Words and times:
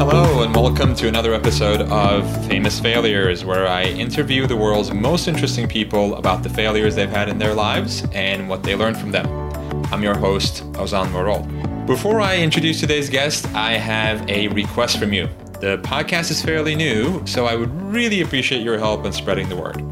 Hello, 0.00 0.42
and 0.42 0.54
welcome 0.54 0.94
to 0.94 1.08
another 1.08 1.34
episode 1.34 1.82
of 1.82 2.46
Famous 2.46 2.80
Failures, 2.80 3.44
where 3.44 3.66
I 3.66 3.82
interview 3.84 4.46
the 4.46 4.56
world's 4.56 4.90
most 4.94 5.28
interesting 5.28 5.68
people 5.68 6.14
about 6.14 6.42
the 6.42 6.48
failures 6.48 6.94
they've 6.94 7.10
had 7.10 7.28
in 7.28 7.36
their 7.36 7.52
lives 7.52 8.02
and 8.14 8.48
what 8.48 8.62
they 8.62 8.74
learned 8.74 8.96
from 8.96 9.10
them. 9.10 9.26
I'm 9.92 10.02
your 10.02 10.16
host, 10.16 10.64
Ozan 10.72 11.08
Varol. 11.08 11.86
Before 11.86 12.18
I 12.18 12.38
introduce 12.38 12.80
today's 12.80 13.10
guest, 13.10 13.46
I 13.48 13.72
have 13.72 14.26
a 14.26 14.48
request 14.48 14.96
from 14.96 15.12
you. 15.12 15.28
The 15.60 15.76
podcast 15.84 16.30
is 16.30 16.42
fairly 16.42 16.74
new, 16.74 17.20
so 17.26 17.44
I 17.44 17.54
would 17.54 17.70
really 17.82 18.22
appreciate 18.22 18.62
your 18.62 18.78
help 18.78 19.04
in 19.04 19.12
spreading 19.12 19.50
the 19.50 19.56
word. 19.56 19.84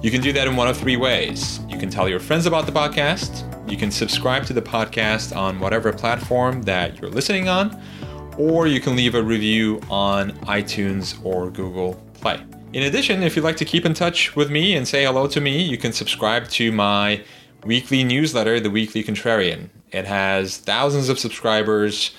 You 0.00 0.12
can 0.12 0.20
do 0.20 0.32
that 0.34 0.46
in 0.46 0.54
one 0.54 0.68
of 0.68 0.76
three 0.76 0.96
ways. 0.96 1.58
You 1.68 1.78
can 1.78 1.90
tell 1.90 2.08
your 2.08 2.20
friends 2.20 2.46
about 2.46 2.66
the 2.66 2.72
podcast, 2.72 3.42
you 3.68 3.76
can 3.76 3.90
subscribe 3.90 4.44
to 4.46 4.52
the 4.52 4.62
podcast 4.62 5.36
on 5.36 5.58
whatever 5.58 5.92
platform 5.92 6.62
that 6.62 7.00
you're 7.00 7.10
listening 7.10 7.48
on, 7.48 7.76
or 8.38 8.66
you 8.66 8.80
can 8.80 8.96
leave 8.96 9.14
a 9.14 9.22
review 9.22 9.80
on 9.90 10.32
iTunes 10.46 11.22
or 11.24 11.50
Google 11.50 11.94
Play. 12.14 12.40
In 12.72 12.84
addition, 12.84 13.22
if 13.22 13.34
you'd 13.34 13.44
like 13.44 13.56
to 13.56 13.64
keep 13.64 13.84
in 13.84 13.94
touch 13.94 14.36
with 14.36 14.50
me 14.50 14.76
and 14.76 14.86
say 14.86 15.04
hello 15.04 15.26
to 15.26 15.40
me, 15.40 15.62
you 15.62 15.76
can 15.76 15.92
subscribe 15.92 16.48
to 16.50 16.70
my 16.70 17.22
weekly 17.64 18.04
newsletter, 18.04 18.60
The 18.60 18.70
Weekly 18.70 19.02
Contrarian. 19.02 19.70
It 19.90 20.04
has 20.04 20.58
thousands 20.58 21.08
of 21.08 21.18
subscribers, 21.18 22.12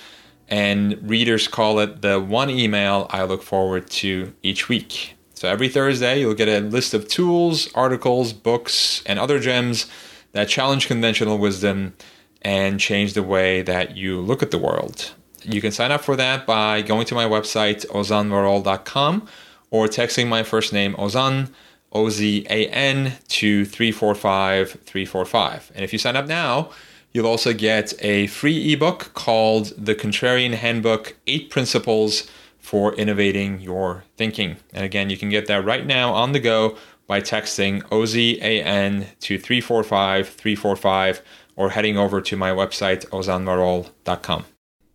and 0.48 0.98
readers 1.08 1.48
call 1.48 1.78
it 1.78 2.02
the 2.02 2.20
one 2.20 2.50
email 2.50 3.06
I 3.10 3.22
look 3.24 3.42
forward 3.42 3.88
to 3.90 4.34
each 4.42 4.68
week. 4.68 5.14
So 5.34 5.48
every 5.48 5.68
Thursday, 5.68 6.20
you'll 6.20 6.34
get 6.34 6.48
a 6.48 6.60
list 6.60 6.92
of 6.92 7.08
tools, 7.08 7.72
articles, 7.74 8.32
books, 8.32 9.02
and 9.06 9.18
other 9.18 9.38
gems 9.38 9.86
that 10.32 10.48
challenge 10.48 10.86
conventional 10.86 11.38
wisdom 11.38 11.94
and 12.42 12.78
change 12.80 13.14
the 13.14 13.22
way 13.22 13.62
that 13.62 13.96
you 13.96 14.20
look 14.20 14.42
at 14.42 14.50
the 14.50 14.58
world. 14.58 15.14
You 15.42 15.60
can 15.60 15.72
sign 15.72 15.92
up 15.92 16.02
for 16.02 16.16
that 16.16 16.46
by 16.46 16.82
going 16.82 17.06
to 17.06 17.14
my 17.14 17.24
website, 17.24 17.86
ozanvarol.com, 17.86 19.28
or 19.70 19.86
texting 19.86 20.28
my 20.28 20.42
first 20.42 20.72
name, 20.72 20.94
Ozan, 20.94 21.50
O 21.92 22.08
Z 22.08 22.46
A 22.48 22.68
N, 22.68 23.14
to 23.28 23.64
345 23.64 24.72
345. 24.84 25.72
And 25.74 25.84
if 25.84 25.92
you 25.92 25.98
sign 25.98 26.16
up 26.16 26.26
now, 26.26 26.70
you'll 27.12 27.26
also 27.26 27.52
get 27.52 27.92
a 28.00 28.26
free 28.28 28.72
ebook 28.72 29.12
called 29.14 29.72
The 29.76 29.94
Contrarian 29.94 30.54
Handbook 30.54 31.16
Eight 31.26 31.50
Principles 31.50 32.30
for 32.58 32.94
Innovating 32.94 33.60
Your 33.60 34.04
Thinking. 34.16 34.56
And 34.72 34.84
again, 34.84 35.10
you 35.10 35.16
can 35.16 35.30
get 35.30 35.46
that 35.46 35.64
right 35.64 35.84
now 35.86 36.12
on 36.12 36.32
the 36.32 36.40
go 36.40 36.76
by 37.06 37.20
texting 37.20 37.82
OZAN 37.88 39.18
to 39.18 39.38
345 39.38 40.28
345 40.28 41.22
or 41.56 41.70
heading 41.70 41.98
over 41.98 42.20
to 42.20 42.36
my 42.36 42.50
website, 42.50 43.06
ozanvarol.com. 43.08 44.44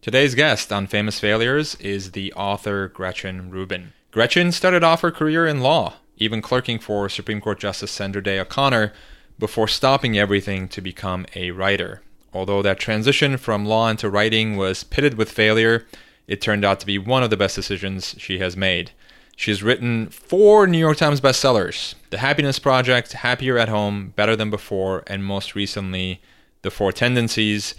Today's 0.06 0.36
guest 0.36 0.72
on 0.72 0.86
Famous 0.86 1.20
Failures 1.20 1.74
is 1.80 2.12
the 2.12 2.32
author 2.34 2.90
Gretchen 2.90 3.50
Rubin. 3.50 3.94
Gretchen 4.12 4.52
started 4.52 4.84
off 4.84 5.02
her 5.02 5.10
career 5.10 5.48
in 5.48 5.62
law, 5.62 5.96
even 6.18 6.44
clerking 6.44 6.78
for 6.78 7.10
Supreme 7.10 7.42
Court 7.42 7.60
Justice 7.60 7.90
Sandra 7.90 8.22
Day 8.22 8.40
O'Connor, 8.40 8.94
before 9.40 9.68
stopping 9.68 10.16
everything 10.16 10.68
to 10.68 10.80
become 10.80 11.26
a 11.34 11.50
writer. 11.50 12.04
Although 12.36 12.62
that 12.62 12.78
transition 12.78 13.38
from 13.38 13.66
law 13.66 13.90
into 13.90 14.08
writing 14.08 14.58
was 14.58 14.84
pitted 14.84 15.16
with 15.16 15.32
failure, 15.32 15.88
it 16.28 16.40
turned 16.40 16.64
out 16.64 16.80
to 16.82 16.86
be 16.86 17.00
one 17.00 17.24
of 17.24 17.32
the 17.32 17.36
best 17.36 17.56
decisions 17.56 18.14
she 18.20 18.38
has 18.38 18.56
made. 18.56 18.92
She 19.36 19.50
has 19.50 19.64
written 19.64 20.10
four 20.10 20.68
New 20.68 20.78
York 20.78 20.98
Times 20.98 21.20
bestsellers 21.20 21.96
The 22.12 22.20
Happiness 22.20 22.60
Project, 22.60 23.14
Happier 23.14 23.58
at 23.58 23.70
Home, 23.70 24.14
Better 24.16 24.36
Than 24.36 24.52
Before, 24.52 25.04
and 25.08 25.26
most 25.26 25.56
recently, 25.56 26.22
The 26.62 26.70
Four 26.70 26.92
Tendencies. 26.92 27.74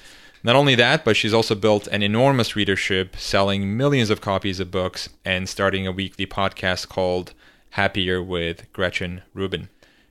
Not 0.46 0.54
only 0.54 0.76
that, 0.76 1.04
but 1.04 1.16
she's 1.16 1.34
also 1.34 1.56
built 1.56 1.88
an 1.88 2.04
enormous 2.04 2.54
readership, 2.54 3.16
selling 3.16 3.76
millions 3.76 4.10
of 4.10 4.20
copies 4.20 4.60
of 4.60 4.70
books 4.70 5.08
and 5.24 5.48
starting 5.48 5.88
a 5.88 5.90
weekly 5.90 6.24
podcast 6.24 6.88
called 6.88 7.34
Happier 7.70 8.22
with 8.22 8.72
Gretchen 8.72 9.22
Rubin. 9.34 9.70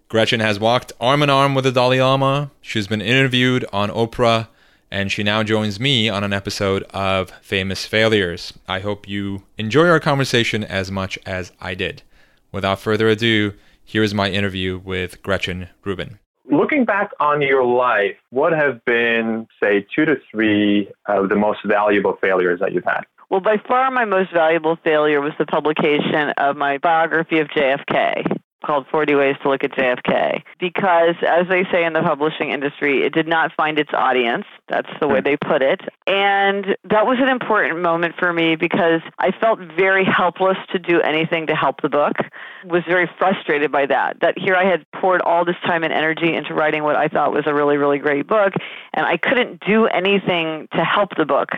Gretchen 0.09 0.41
has 0.41 0.59
walked 0.59 0.91
arm 0.99 1.23
in 1.23 1.29
arm 1.29 1.55
with 1.55 1.63
the 1.63 1.71
Dalai 1.71 2.01
Lama. 2.01 2.51
She's 2.61 2.85
been 2.85 2.99
interviewed 2.99 3.63
on 3.71 3.89
Oprah, 3.89 4.49
and 4.91 5.09
she 5.09 5.23
now 5.23 5.41
joins 5.41 5.79
me 5.79 6.09
on 6.09 6.25
an 6.25 6.33
episode 6.33 6.83
of 6.89 7.29
Famous 7.41 7.85
Failures. 7.85 8.51
I 8.67 8.81
hope 8.81 9.07
you 9.07 9.43
enjoy 9.57 9.87
our 9.87 10.01
conversation 10.01 10.65
as 10.65 10.91
much 10.91 11.17
as 11.25 11.53
I 11.61 11.75
did. 11.75 12.03
Without 12.51 12.81
further 12.81 13.07
ado, 13.07 13.53
here 13.85 14.03
is 14.03 14.13
my 14.13 14.29
interview 14.29 14.81
with 14.83 15.23
Gretchen 15.23 15.69
Rubin. 15.85 16.19
Looking 16.49 16.85
back 16.85 17.11
on 17.19 17.41
your 17.41 17.63
life, 17.63 18.15
what 18.29 18.53
have 18.53 18.83
been, 18.85 19.47
say, 19.61 19.85
two 19.95 20.05
to 20.05 20.15
three 20.31 20.91
of 21.07 21.29
the 21.29 21.35
most 21.35 21.59
valuable 21.65 22.17
failures 22.21 22.59
that 22.59 22.71
you've 22.71 22.85
had? 22.85 23.01
Well, 23.29 23.39
by 23.39 23.57
far 23.67 23.89
my 23.89 24.05
most 24.05 24.31
valuable 24.31 24.77
failure 24.83 25.19
was 25.21 25.33
the 25.39 25.45
publication 25.47 26.29
of 26.37 26.55
my 26.55 26.77
biography 26.77 27.39
of 27.39 27.47
JFK 27.47 28.37
called 28.65 28.87
40 28.91 29.15
Ways 29.15 29.35
to 29.43 29.49
Look 29.49 29.63
at 29.63 29.71
JFK 29.71 30.43
because, 30.59 31.15
as 31.27 31.47
they 31.47 31.63
say 31.71 31.85
in 31.85 31.93
the 31.93 32.01
publishing 32.01 32.51
industry, 32.51 33.03
it 33.03 33.13
did 33.13 33.27
not 33.27 33.51
find 33.53 33.79
its 33.79 33.91
audience. 33.93 34.45
That's 34.67 34.89
the 34.99 35.07
way 35.07 35.19
hmm. 35.19 35.25
they 35.25 35.37
put 35.37 35.61
it. 35.61 35.81
And 36.07 36.75
that 36.89 37.05
was 37.05 37.17
an 37.19 37.29
important 37.29 37.81
moment 37.81 38.15
for 38.17 38.33
me 38.33 38.55
because 38.55 39.01
I 39.19 39.31
felt 39.31 39.59
very 39.59 40.05
helpless 40.05 40.57
to 40.71 40.79
do 40.79 41.01
anything 41.01 41.47
to 41.47 41.55
help 41.55 41.81
the 41.81 41.89
book. 41.89 42.17
Was 42.65 42.83
very 42.87 43.09
frustrated 43.17 43.71
by 43.71 43.85
that. 43.85 44.19
That 44.21 44.37
here 44.37 44.55
I 44.55 44.65
had 44.65 44.89
poured 44.91 45.21
all 45.21 45.45
this 45.45 45.55
time 45.65 45.83
and 45.83 45.93
energy 45.93 46.33
into 46.33 46.53
writing 46.53 46.83
what 46.83 46.95
I 46.95 47.07
thought 47.07 47.31
was 47.31 47.43
a 47.45 47.53
really, 47.53 47.77
really 47.77 47.99
great 47.99 48.27
book, 48.27 48.53
and 48.93 49.05
I 49.05 49.17
couldn't 49.17 49.61
do 49.65 49.85
anything 49.85 50.67
to 50.73 50.83
help 50.83 51.15
the 51.15 51.25
book 51.25 51.49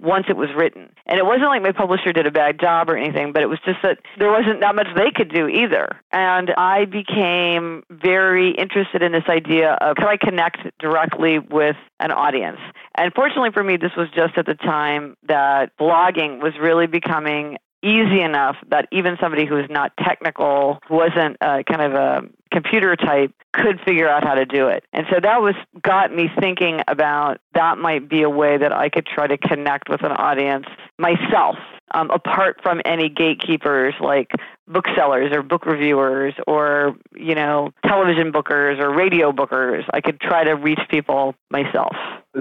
once 0.00 0.26
it 0.28 0.36
was 0.36 0.48
written. 0.56 0.92
And 1.06 1.18
it 1.18 1.24
wasn't 1.24 1.48
like 1.48 1.62
my 1.62 1.72
publisher 1.72 2.12
did 2.12 2.26
a 2.26 2.30
bad 2.30 2.58
job 2.60 2.88
or 2.88 2.96
anything, 2.96 3.32
but 3.32 3.42
it 3.42 3.46
was 3.46 3.58
just 3.64 3.78
that 3.82 3.98
there 4.18 4.30
wasn't 4.30 4.60
that 4.60 4.74
much 4.74 4.88
they 4.96 5.10
could 5.10 5.32
do 5.32 5.48
either. 5.48 5.88
And 6.12 6.50
I 6.56 6.84
became 6.86 7.84
very 7.90 8.50
interested 8.52 9.02
in 9.02 9.12
this 9.12 9.28
idea 9.28 9.72
of 9.80 9.96
can 9.96 10.08
I 10.08 10.16
connect 10.16 10.58
directly 10.78 11.38
with 11.38 11.76
an 11.98 12.10
audience? 12.10 12.58
And 12.94 13.12
fortunately 13.14 13.50
for 13.52 13.62
me, 13.62 13.76
this 13.76 13.92
was 13.96 14.08
just 14.14 14.36
at 14.36 14.46
the 14.46 14.54
time 14.54 15.16
that 15.28 15.76
blogging 15.78 16.42
was 16.42 16.54
really 16.60 16.86
becoming 16.86 17.58
easy 17.82 18.20
enough 18.20 18.56
that 18.70 18.88
even 18.92 19.16
somebody 19.20 19.46
who 19.46 19.54
was 19.54 19.66
not 19.70 19.92
technical, 19.98 20.78
wasn't 20.88 21.38
kind 21.40 21.82
of 21.82 21.94
a 21.94 22.22
computer 22.52 22.96
type, 22.96 23.32
could 23.52 23.80
figure 23.84 24.08
out 24.08 24.24
how 24.24 24.34
to 24.34 24.44
do 24.44 24.68
it. 24.68 24.84
And 24.92 25.06
so 25.10 25.18
that 25.20 25.42
was 25.42 25.54
got 25.82 26.14
me 26.14 26.30
thinking 26.40 26.80
about 26.88 27.40
that 27.54 27.78
might 27.78 28.08
be 28.08 28.22
a 28.22 28.30
way 28.30 28.58
that 28.58 28.72
I 28.72 28.88
could 28.88 29.06
try 29.06 29.26
to 29.26 29.38
connect 29.38 29.88
with 29.88 30.02
an 30.04 30.12
audience 30.12 30.66
myself, 30.98 31.56
um, 31.92 32.10
apart 32.10 32.60
from 32.62 32.80
any 32.84 33.08
gatekeepers 33.08 33.94
like 34.00 34.30
booksellers 34.68 35.32
or 35.34 35.42
book 35.42 35.66
reviewers 35.66 36.34
or 36.46 36.96
you 37.16 37.34
know 37.34 37.70
television 37.86 38.32
bookers 38.32 38.78
or 38.80 38.94
radio 38.94 39.32
bookers. 39.32 39.84
I 39.92 40.00
could 40.00 40.20
try 40.20 40.44
to 40.44 40.52
reach 40.52 40.80
people 40.88 41.34
myself. 41.50 41.94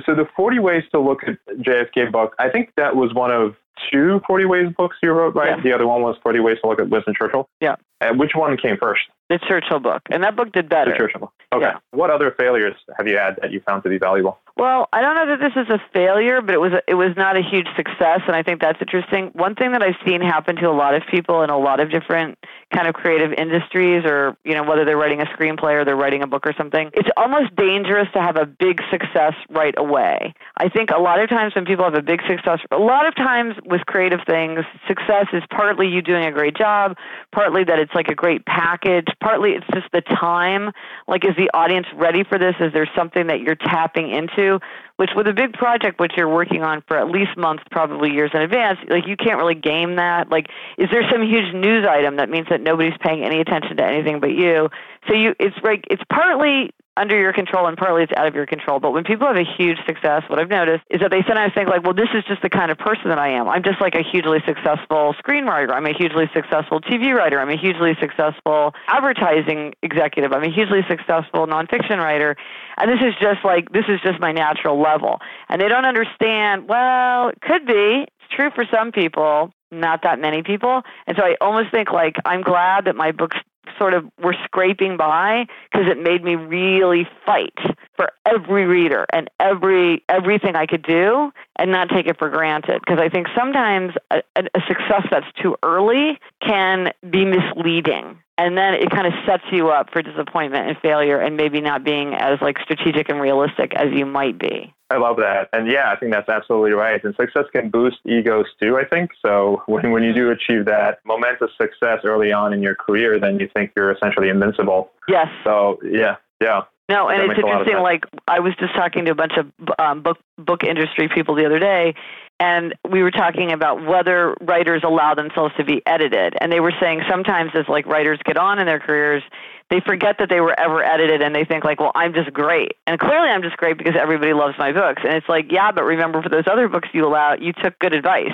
So 0.05 0.13
the 0.13 0.27
40 0.35 0.59
ways 0.59 0.83
to 0.93 0.99
look 0.99 1.21
at 1.23 1.37
JFK 1.57 2.11
book, 2.11 2.35
I 2.37 2.49
think 2.49 2.73
that 2.77 2.95
was 2.95 3.13
one 3.13 3.31
of 3.31 3.55
two 3.91 4.21
40 4.27 4.45
Ways 4.45 4.73
books 4.77 4.97
you 5.01 5.11
wrote, 5.11 5.35
right? 5.35 5.57
Yeah. 5.57 5.63
The 5.63 5.73
other 5.73 5.87
one 5.87 6.01
was 6.01 6.17
40 6.23 6.39
Ways 6.39 6.57
to 6.61 6.69
Look 6.69 6.79
at 6.79 6.89
Winston 6.89 7.13
Churchill. 7.17 7.47
Yeah. 7.61 7.75
And 8.01 8.19
which 8.19 8.31
one 8.33 8.55
came 8.57 8.77
first? 8.77 9.01
The 9.29 9.39
Churchill 9.47 9.79
book, 9.79 10.01
and 10.09 10.23
that 10.23 10.35
book 10.35 10.51
did 10.51 10.69
better. 10.69 10.91
The 10.91 10.97
Churchill 10.97 11.19
book. 11.21 11.33
Okay. 11.53 11.65
Yeah. 11.65 11.77
What 11.91 12.09
other 12.09 12.33
failures 12.39 12.75
have 12.97 13.07
you 13.07 13.17
had 13.17 13.37
that 13.41 13.51
you 13.51 13.61
found 13.61 13.83
to 13.83 13.89
be 13.89 13.97
valuable? 13.97 14.39
Well, 14.59 14.89
I 14.91 14.99
don't 14.99 15.15
know 15.15 15.37
that 15.37 15.39
this 15.39 15.55
is 15.55 15.69
a 15.69 15.79
failure, 15.93 16.41
but 16.41 16.53
it 16.53 16.59
was 16.59 16.73
it 16.85 16.95
was 16.95 17.15
not 17.15 17.37
a 17.37 17.41
huge 17.41 17.67
success, 17.77 18.19
and 18.27 18.35
I 18.35 18.43
think 18.43 18.59
that's 18.59 18.77
interesting. 18.81 19.31
One 19.31 19.55
thing 19.55 19.71
that 19.71 19.81
I've 19.81 19.95
seen 20.05 20.19
happen 20.19 20.57
to 20.57 20.67
a 20.67 20.75
lot 20.75 20.95
of 20.95 21.03
people 21.09 21.43
in 21.43 21.49
a 21.49 21.57
lot 21.57 21.79
of 21.79 21.89
different 21.89 22.37
kind 22.75 22.85
of 22.85 22.93
creative 22.93 23.31
industries, 23.31 24.03
or 24.03 24.35
you 24.43 24.55
know 24.55 24.63
whether 24.63 24.83
they're 24.83 24.97
writing 24.97 25.21
a 25.21 25.25
screenplay 25.27 25.79
or 25.79 25.85
they're 25.85 25.95
writing 25.95 26.23
a 26.23 26.27
book 26.27 26.45
or 26.45 26.51
something, 26.57 26.91
it's 26.93 27.07
almost 27.15 27.55
dangerous 27.55 28.09
to 28.11 28.19
have 28.19 28.35
a 28.35 28.45
big 28.45 28.81
success 28.91 29.31
right 29.49 29.75
away. 29.77 30.33
I 30.57 30.67
think 30.67 30.89
a 30.89 30.99
lot 30.99 31.21
of 31.23 31.29
times 31.29 31.55
when 31.55 31.63
people 31.63 31.85
have 31.85 31.95
a 31.95 32.03
big 32.03 32.19
success, 32.27 32.59
a 32.69 32.77
lot 32.77 33.07
of 33.07 33.15
times 33.15 33.55
with 33.63 33.85
creative 33.85 34.19
things, 34.27 34.59
success 34.89 35.27
is 35.31 35.41
partly 35.49 35.87
you 35.87 36.01
doing 36.01 36.25
a 36.25 36.33
great 36.33 36.57
job, 36.57 36.97
partly 37.31 37.63
that 37.63 37.79
it's 37.79 37.95
like 37.95 38.09
a 38.09 38.15
great 38.15 38.45
package, 38.45 39.07
partly 39.23 39.51
it's 39.51 39.67
just 39.73 39.87
the 39.93 40.01
time. 40.01 40.73
Like, 41.07 41.23
is 41.23 41.37
the 41.37 41.49
audience 41.53 41.87
ready 41.95 42.25
for 42.27 42.37
this? 42.37 42.55
Is 42.59 42.73
there 42.73 42.89
something 42.93 43.27
that 43.27 43.39
you're 43.39 43.55
tapping 43.55 44.11
into? 44.11 44.48
Which, 44.95 45.11
with 45.15 45.27
a 45.27 45.33
big 45.33 45.53
project 45.53 45.99
which 45.99 46.13
you're 46.17 46.27
working 46.27 46.61
on 46.61 46.83
for 46.87 46.97
at 46.97 47.07
least 47.07 47.37
months, 47.37 47.63
probably 47.71 48.11
years 48.11 48.31
in 48.33 48.41
advance, 48.41 48.79
like 48.89 49.07
you 49.07 49.15
can't 49.15 49.37
really 49.37 49.55
game 49.55 49.95
that. 49.95 50.29
Like, 50.29 50.47
is 50.77 50.89
there 50.91 51.03
some 51.09 51.21
huge 51.21 51.53
news 51.53 51.85
item 51.87 52.17
that 52.17 52.29
means 52.29 52.47
that 52.49 52.61
nobody's 52.61 52.97
paying 52.99 53.23
any 53.23 53.39
attention 53.39 53.77
to 53.77 53.85
anything 53.85 54.19
but 54.19 54.31
you? 54.31 54.69
So 55.09 55.15
you, 55.15 55.35
it's 55.39 55.57
like 55.63 55.85
it's 55.89 56.03
partly 56.11 56.71
under 56.99 57.17
your 57.17 57.31
control 57.31 57.65
and 57.65 57.77
partly 57.77 58.03
it's 58.03 58.11
out 58.17 58.27
of 58.27 58.35
your 58.35 58.45
control. 58.45 58.79
But 58.79 58.91
when 58.91 59.05
people 59.05 59.25
have 59.25 59.37
a 59.37 59.47
huge 59.57 59.77
success, 59.87 60.23
what 60.27 60.37
I've 60.37 60.49
noticed 60.49 60.83
is 60.91 60.99
that 60.99 61.11
they 61.11 61.23
sometimes 61.25 61.53
think 61.55 61.69
like, 61.69 61.83
well, 61.83 61.93
this 61.93 62.09
is 62.13 62.23
just 62.27 62.41
the 62.41 62.49
kind 62.49 62.69
of 62.69 62.77
person 62.77 63.07
that 63.07 63.17
I 63.17 63.29
am. 63.29 63.47
I'm 63.47 63.63
just 63.63 63.79
like 63.79 63.95
a 63.95 64.03
hugely 64.03 64.39
successful 64.45 65.15
screenwriter. 65.23 65.71
I'm 65.71 65.85
a 65.85 65.93
hugely 65.97 66.29
successful 66.33 66.81
TV 66.81 67.15
writer. 67.15 67.39
I'm 67.39 67.49
a 67.49 67.57
hugely 67.57 67.95
successful 68.01 68.73
advertising 68.87 69.73
executive. 69.81 70.33
I'm 70.33 70.43
a 70.43 70.51
hugely 70.51 70.81
successful 70.89 71.47
nonfiction 71.47 71.97
writer. 71.97 72.35
And 72.77 72.91
this 72.91 72.99
is 72.99 73.15
just 73.21 73.45
like, 73.45 73.71
this 73.71 73.85
is 73.87 73.99
just 74.03 74.19
my 74.19 74.33
natural 74.33 74.79
level. 74.81 75.19
And 75.47 75.61
they 75.61 75.69
don't 75.69 75.85
understand, 75.85 76.67
well, 76.67 77.29
it 77.29 77.39
could 77.41 77.65
be. 77.65 78.03
It's 78.03 78.35
true 78.35 78.49
for 78.53 78.65
some 78.71 78.91
people, 78.91 79.53
not 79.71 80.03
that 80.03 80.19
many 80.19 80.43
people. 80.43 80.81
And 81.07 81.15
so 81.17 81.23
I 81.23 81.35
almost 81.39 81.71
think 81.71 81.91
like 81.91 82.17
I'm 82.25 82.41
glad 82.41 82.85
that 82.85 82.95
my 82.95 83.11
books 83.11 83.37
sort 83.79 83.95
of 83.95 84.05
were 84.21 84.35
scraping 84.45 84.97
by 84.97 85.47
because 85.71 85.87
it 85.87 85.97
made 85.97 86.23
me 86.23 86.35
really 86.35 87.07
fight 87.25 87.57
for 87.99 88.11
every 88.25 88.65
reader 88.65 89.05
and 89.11 89.29
every 89.41 90.05
everything 90.07 90.55
I 90.55 90.65
could 90.67 90.83
do 90.83 91.33
and 91.57 91.69
not 91.69 91.89
take 91.89 92.05
it 92.07 92.17
for 92.17 92.29
granted 92.29 92.79
because 92.79 92.97
I 92.97 93.09
think 93.09 93.27
sometimes 93.37 93.91
a, 94.09 94.21
a 94.37 94.61
success 94.69 95.05
that's 95.11 95.25
too 95.41 95.57
early 95.63 96.17
can 96.41 96.93
be 97.11 97.25
misleading 97.25 98.17
and 98.37 98.57
then 98.57 98.73
it 98.75 98.89
kind 98.89 99.05
of 99.05 99.11
sets 99.27 99.43
you 99.51 99.67
up 99.67 99.89
for 99.91 100.01
disappointment 100.01 100.69
and 100.69 100.77
failure 100.77 101.19
and 101.19 101.35
maybe 101.35 101.59
not 101.59 101.83
being 101.83 102.13
as 102.13 102.39
like 102.41 102.57
strategic 102.59 103.09
and 103.09 103.19
realistic 103.19 103.75
as 103.75 103.87
you 103.93 104.05
might 104.05 104.39
be. 104.39 104.73
I 104.89 104.97
love 104.97 105.17
that. 105.17 105.49
And 105.51 105.69
yeah, 105.69 105.91
I 105.91 105.97
think 105.97 106.13
that's 106.13 106.29
absolutely 106.29 106.71
right. 106.71 107.03
And 107.03 107.13
success 107.15 107.43
can 107.53 107.69
boost 107.69 107.97
egos 108.05 108.45
too, 108.61 108.77
I 108.77 108.85
think. 108.85 109.11
So 109.23 109.61
when, 109.65 109.91
when 109.91 110.03
you 110.03 110.13
do 110.13 110.31
achieve 110.31 110.63
that 110.65 110.99
momentous 111.05 111.51
success 111.61 111.99
early 112.05 112.31
on 112.31 112.53
in 112.53 112.63
your 112.63 112.75
career, 112.75 113.19
then 113.19 113.41
you 113.41 113.49
think 113.53 113.73
you're 113.75 113.91
essentially 113.91 114.29
invincible. 114.29 114.89
Yes. 115.09 115.27
So 115.43 115.77
yeah, 115.83 116.15
yeah. 116.41 116.61
No, 116.89 117.07
and 117.07 117.21
that 117.21 117.29
it's 117.29 117.39
interesting. 117.39 117.77
Like 117.77 118.05
I 118.27 118.39
was 118.39 118.53
just 118.59 118.73
talking 118.73 119.05
to 119.05 119.11
a 119.11 119.15
bunch 119.15 119.33
of 119.37 119.45
um, 119.77 120.01
book 120.01 120.17
book 120.37 120.63
industry 120.63 121.07
people 121.07 121.35
the 121.35 121.45
other 121.45 121.59
day, 121.59 121.93
and 122.39 122.73
we 122.89 123.03
were 123.03 123.11
talking 123.11 123.51
about 123.51 123.85
whether 123.85 124.33
writers 124.41 124.81
allow 124.83 125.13
themselves 125.13 125.53
to 125.57 125.63
be 125.63 125.83
edited, 125.85 126.33
and 126.41 126.51
they 126.51 126.59
were 126.59 126.73
saying 126.81 127.03
sometimes 127.07 127.51
as 127.53 127.65
like 127.69 127.85
writers 127.85 128.19
get 128.25 128.37
on 128.37 128.57
in 128.57 128.65
their 128.65 128.79
careers, 128.79 129.21
they 129.69 129.81
forget 129.81 130.15
that 130.17 130.29
they 130.29 130.41
were 130.41 130.59
ever 130.59 130.83
edited, 130.83 131.21
and 131.21 131.35
they 131.35 131.45
think 131.45 131.63
like, 131.63 131.79
well, 131.79 131.91
I'm 131.93 132.11
just 132.11 132.33
great, 132.33 132.71
and 132.87 132.99
clearly 132.99 133.29
I'm 133.29 133.43
just 133.43 133.57
great 133.57 133.77
because 133.77 133.93
everybody 133.95 134.33
loves 134.33 134.55
my 134.57 134.71
books, 134.71 135.03
and 135.05 135.13
it's 135.13 135.29
like, 135.29 135.51
yeah, 135.51 135.71
but 135.71 135.83
remember 135.83 136.23
for 136.23 136.29
those 136.29 136.47
other 136.51 136.67
books 136.67 136.89
you 136.91 137.05
allow, 137.05 137.35
you 137.35 137.53
took 137.53 137.77
good 137.77 137.93
advice, 137.93 138.33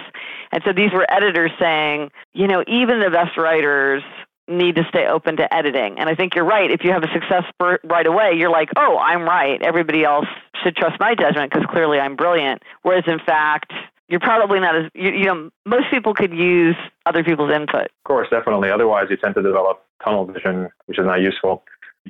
and 0.54 0.64
so 0.64 0.72
these 0.72 0.94
were 0.94 1.06
editors 1.12 1.52
saying, 1.60 2.10
you 2.34 2.48
know, 2.48 2.64
even 2.68 3.02
the 3.02 3.10
best 3.10 3.36
writers 3.38 4.02
need 4.48 4.76
to 4.76 4.84
stay 4.90 5.08
open 5.08 5.38
to 5.38 5.54
editing. 5.54 5.98
And 6.00 6.10
I 6.10 6.16
think 6.16 6.36
you're 6.36 6.46
right. 6.46 6.70
If 6.70 6.84
you 6.84 6.92
have 6.92 7.04
a 7.04 7.12
success 7.12 7.44
right 7.84 8.06
away, 8.06 8.34
you're 8.36 8.52
like, 8.52 8.70
oh, 8.78 8.98
I'm 8.98 9.24
right. 9.24 9.62
Everybody 9.62 10.04
else 10.04 10.28
should 10.64 10.76
trust 10.76 11.00
my 11.00 11.16
judgment 11.16 11.52
because 11.52 11.66
clearly 11.70 12.00
I'm 12.00 12.16
brilliant. 12.16 12.62
Whereas 12.84 13.04
in 13.08 13.20
fact, 13.26 13.74
you're 14.08 14.20
probably 14.20 14.60
not 14.60 14.76
as, 14.76 14.92
you, 14.94 15.12
you 15.12 15.26
know, 15.26 15.50
most 15.66 15.86
people 15.92 16.14
could 16.14 16.32
use 16.32 16.76
other 17.06 17.24
people's 17.24 17.52
input. 17.52 17.86
Of 17.86 18.04
course, 18.04 18.28
definitely. 18.30 18.70
Otherwise, 18.70 19.08
you 19.10 19.18
tend 19.18 19.36
to 19.36 19.42
develop 19.42 19.84
tunnel 20.04 20.26
vision, 20.26 20.70
which 20.86 21.00
is 21.00 21.06
not 21.06 21.22
useful. 21.22 21.64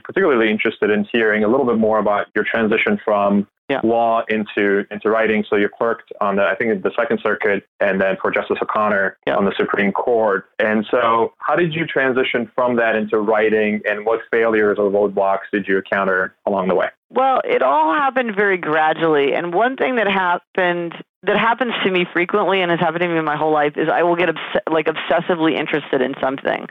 Particularly 0.03 0.51
interested 0.51 0.89
in 0.89 1.07
hearing 1.09 1.45
a 1.45 1.47
little 1.47 1.65
bit 1.65 1.77
more 1.77 1.99
about 1.99 2.27
your 2.35 2.43
transition 2.43 2.99
from 3.03 3.47
yeah. 3.69 3.81
law 3.83 4.23
into 4.29 4.85
into 4.91 5.09
writing. 5.09 5.43
So 5.49 5.55
you 5.55 5.69
clerked 5.69 6.11
on 6.21 6.35
the 6.35 6.43
I 6.43 6.55
think 6.55 6.83
the 6.83 6.91
Second 6.97 7.19
Circuit, 7.21 7.65
and 7.79 7.99
then 7.99 8.17
for 8.21 8.31
Justice 8.31 8.57
O'Connor 8.61 9.17
yeah. 9.27 9.35
on 9.35 9.45
the 9.45 9.53
Supreme 9.57 9.91
Court. 9.91 10.49
And 10.59 10.85
so, 10.89 11.33
how 11.39 11.55
did 11.55 11.73
you 11.73 11.85
transition 11.85 12.49
from 12.55 12.75
that 12.77 12.95
into 12.95 13.17
writing, 13.19 13.81
and 13.85 14.05
what 14.05 14.21
failures 14.31 14.77
or 14.79 14.89
roadblocks 14.89 15.49
did 15.51 15.67
you 15.67 15.77
encounter 15.77 16.35
along 16.45 16.67
the 16.67 16.75
way? 16.75 16.89
Well, 17.09 17.41
it 17.45 17.61
all 17.61 17.93
happened 17.93 18.35
very 18.35 18.57
gradually, 18.57 19.33
and 19.33 19.53
one 19.53 19.77
thing 19.77 19.95
that 19.95 20.07
happened 20.07 20.93
that 21.25 21.37
happens 21.37 21.73
to 21.83 21.91
me 21.91 22.05
frequently 22.13 22.61
and 22.61 22.69
has 22.71 22.79
happened 22.79 23.01
to 23.01 23.07
me 23.07 23.19
my 23.21 23.35
whole 23.35 23.51
life 23.51 23.73
is 23.77 23.89
I 23.89 24.03
will 24.03 24.15
get 24.15 24.29
obs- 24.29 24.61
like 24.69 24.85
obsessively 24.85 25.57
interested 25.57 26.01
in 26.01 26.13
something. 26.21 26.67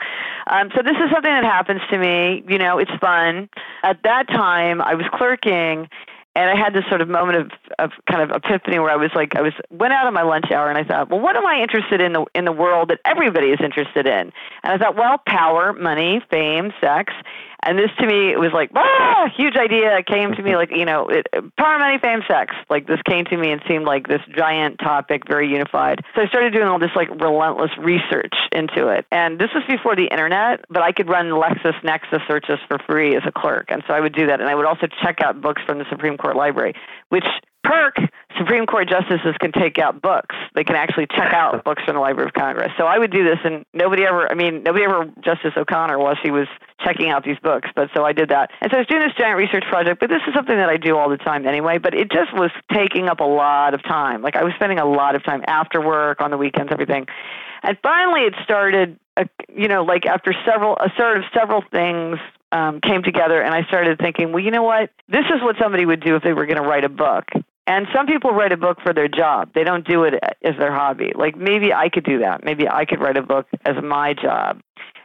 Um, 0.46 0.70
so 0.74 0.82
this 0.82 0.94
is 0.94 1.10
something 1.12 1.32
that 1.32 1.44
happens 1.44 1.80
to 1.90 1.98
me. 1.98 2.44
You 2.48 2.58
know, 2.58 2.78
it's 2.78 2.90
fun. 3.00 3.48
At 3.82 4.02
that 4.04 4.28
time, 4.28 4.80
I 4.80 4.94
was 4.94 5.06
clerking, 5.12 5.88
and 6.36 6.50
I 6.50 6.56
had 6.56 6.74
this 6.74 6.84
sort 6.88 7.00
of 7.00 7.08
moment 7.08 7.38
of, 7.38 7.50
of 7.78 7.90
kind 8.10 8.22
of 8.22 8.36
epiphany 8.36 8.78
where 8.78 8.90
I 8.90 8.96
was 8.96 9.10
like, 9.14 9.36
I 9.36 9.40
was 9.40 9.52
went 9.70 9.92
out 9.92 10.06
on 10.06 10.14
my 10.14 10.22
lunch 10.22 10.50
hour 10.50 10.68
and 10.68 10.76
I 10.76 10.82
thought, 10.82 11.08
well, 11.08 11.20
what 11.20 11.36
am 11.36 11.46
I 11.46 11.60
interested 11.60 12.00
in 12.00 12.12
the 12.12 12.24
in 12.34 12.44
the 12.44 12.52
world 12.52 12.90
that 12.90 13.00
everybody 13.04 13.48
is 13.48 13.60
interested 13.62 14.06
in? 14.06 14.32
And 14.62 14.72
I 14.72 14.78
thought, 14.78 14.96
well, 14.96 15.18
power, 15.26 15.72
money, 15.72 16.20
fame, 16.30 16.72
sex. 16.80 17.12
And 17.64 17.78
this 17.78 17.90
to 17.98 18.06
me, 18.06 18.30
it 18.30 18.38
was 18.38 18.52
like, 18.52 18.70
ah, 18.76 19.28
huge 19.36 19.56
idea. 19.56 19.96
It 19.96 20.06
came 20.06 20.32
to 20.32 20.42
me 20.42 20.54
like, 20.56 20.70
you 20.70 20.84
know, 20.84 21.08
it, 21.08 21.26
power, 21.56 21.78
money, 21.78 21.98
fame, 21.98 22.20
sex. 22.28 22.54
Like 22.68 22.86
this 22.86 23.00
came 23.08 23.24
to 23.26 23.36
me 23.36 23.50
and 23.50 23.62
seemed 23.66 23.86
like 23.86 24.06
this 24.06 24.20
giant 24.36 24.78
topic, 24.78 25.22
very 25.26 25.48
unified. 25.48 26.04
So 26.14 26.22
I 26.22 26.26
started 26.28 26.52
doing 26.52 26.68
all 26.68 26.78
this 26.78 26.94
like 26.94 27.08
relentless 27.10 27.70
research 27.78 28.34
into 28.52 28.88
it. 28.88 29.06
And 29.10 29.38
this 29.38 29.48
was 29.54 29.64
before 29.66 29.96
the 29.96 30.06
internet, 30.06 30.64
but 30.68 30.82
I 30.82 30.92
could 30.92 31.08
run 31.08 31.30
LexisNexis 31.30 32.26
searches 32.28 32.58
for 32.68 32.78
free 32.86 33.16
as 33.16 33.22
a 33.26 33.32
clerk. 33.32 33.70
And 33.70 33.82
so 33.86 33.94
I 33.94 34.00
would 34.00 34.14
do 34.14 34.26
that. 34.26 34.40
And 34.40 34.48
I 34.48 34.54
would 34.54 34.66
also 34.66 34.86
check 35.02 35.20
out 35.22 35.40
books 35.40 35.62
from 35.66 35.78
the 35.78 35.86
Supreme 35.88 36.18
Court 36.18 36.36
Library, 36.36 36.74
which 37.08 37.26
perk, 37.64 37.96
Supreme 38.38 38.66
Court 38.66 38.88
justices 38.88 39.34
can 39.40 39.52
take 39.52 39.78
out 39.78 40.02
books. 40.02 40.34
They 40.54 40.64
can 40.64 40.76
actually 40.76 41.06
check 41.06 41.32
out 41.32 41.64
books 41.64 41.82
from 41.84 41.94
the 41.94 42.00
Library 42.00 42.28
of 42.28 42.34
Congress. 42.34 42.70
So 42.76 42.84
I 42.84 42.98
would 42.98 43.10
do 43.10 43.24
this, 43.24 43.38
and 43.44 43.64
nobody 43.72 44.04
ever, 44.04 44.30
I 44.30 44.34
mean, 44.34 44.62
nobody 44.62 44.84
ever, 44.84 45.06
Justice 45.24 45.52
O'Connor, 45.56 45.98
while 45.98 46.16
she 46.22 46.30
was 46.30 46.46
checking 46.84 47.10
out 47.10 47.24
these 47.24 47.38
books. 47.42 47.68
But 47.74 47.90
so 47.94 48.04
I 48.04 48.12
did 48.12 48.28
that. 48.28 48.50
And 48.60 48.70
so 48.70 48.76
I 48.76 48.80
was 48.80 48.86
doing 48.86 49.02
this 49.02 49.16
giant 49.18 49.38
research 49.38 49.64
project, 49.68 50.00
but 50.00 50.10
this 50.10 50.22
is 50.26 50.34
something 50.34 50.56
that 50.56 50.68
I 50.68 50.76
do 50.76 50.96
all 50.96 51.08
the 51.08 51.16
time 51.16 51.46
anyway. 51.46 51.78
But 51.78 51.94
it 51.94 52.10
just 52.10 52.32
was 52.34 52.50
taking 52.72 53.08
up 53.08 53.20
a 53.20 53.24
lot 53.24 53.74
of 53.74 53.82
time. 53.82 54.22
Like 54.22 54.36
I 54.36 54.44
was 54.44 54.52
spending 54.54 54.78
a 54.78 54.86
lot 54.86 55.14
of 55.14 55.24
time 55.24 55.42
after 55.46 55.80
work, 55.80 56.20
on 56.20 56.30
the 56.30 56.36
weekends, 56.36 56.70
everything. 56.72 57.06
And 57.62 57.78
finally 57.82 58.22
it 58.22 58.34
started, 58.44 58.98
uh, 59.16 59.24
you 59.54 59.68
know, 59.68 59.84
like 59.84 60.06
after 60.06 60.34
several, 60.44 60.76
a 60.76 60.92
sort 60.96 61.16
of 61.16 61.24
several 61.32 61.62
things 61.72 62.18
um, 62.52 62.80
came 62.80 63.02
together, 63.02 63.42
and 63.42 63.52
I 63.52 63.64
started 63.64 63.98
thinking, 63.98 64.32
well, 64.32 64.42
you 64.42 64.52
know 64.52 64.62
what? 64.62 64.90
This 65.08 65.24
is 65.34 65.42
what 65.42 65.56
somebody 65.60 65.84
would 65.84 66.00
do 66.00 66.14
if 66.14 66.22
they 66.22 66.32
were 66.32 66.46
going 66.46 66.62
to 66.62 66.68
write 66.68 66.84
a 66.84 66.88
book. 66.88 67.24
And 67.66 67.86
some 67.94 68.06
people 68.06 68.30
write 68.32 68.52
a 68.52 68.56
book 68.56 68.78
for 68.82 68.92
their 68.92 69.08
job. 69.08 69.50
They 69.54 69.64
don't 69.64 69.86
do 69.86 70.04
it 70.04 70.14
as 70.42 70.54
their 70.58 70.72
hobby. 70.72 71.12
Like 71.14 71.36
maybe 71.36 71.72
I 71.72 71.88
could 71.88 72.04
do 72.04 72.18
that. 72.18 72.44
Maybe 72.44 72.68
I 72.68 72.84
could 72.84 73.00
write 73.00 73.16
a 73.16 73.22
book 73.22 73.46
as 73.64 73.82
my 73.82 74.14
job. 74.14 74.60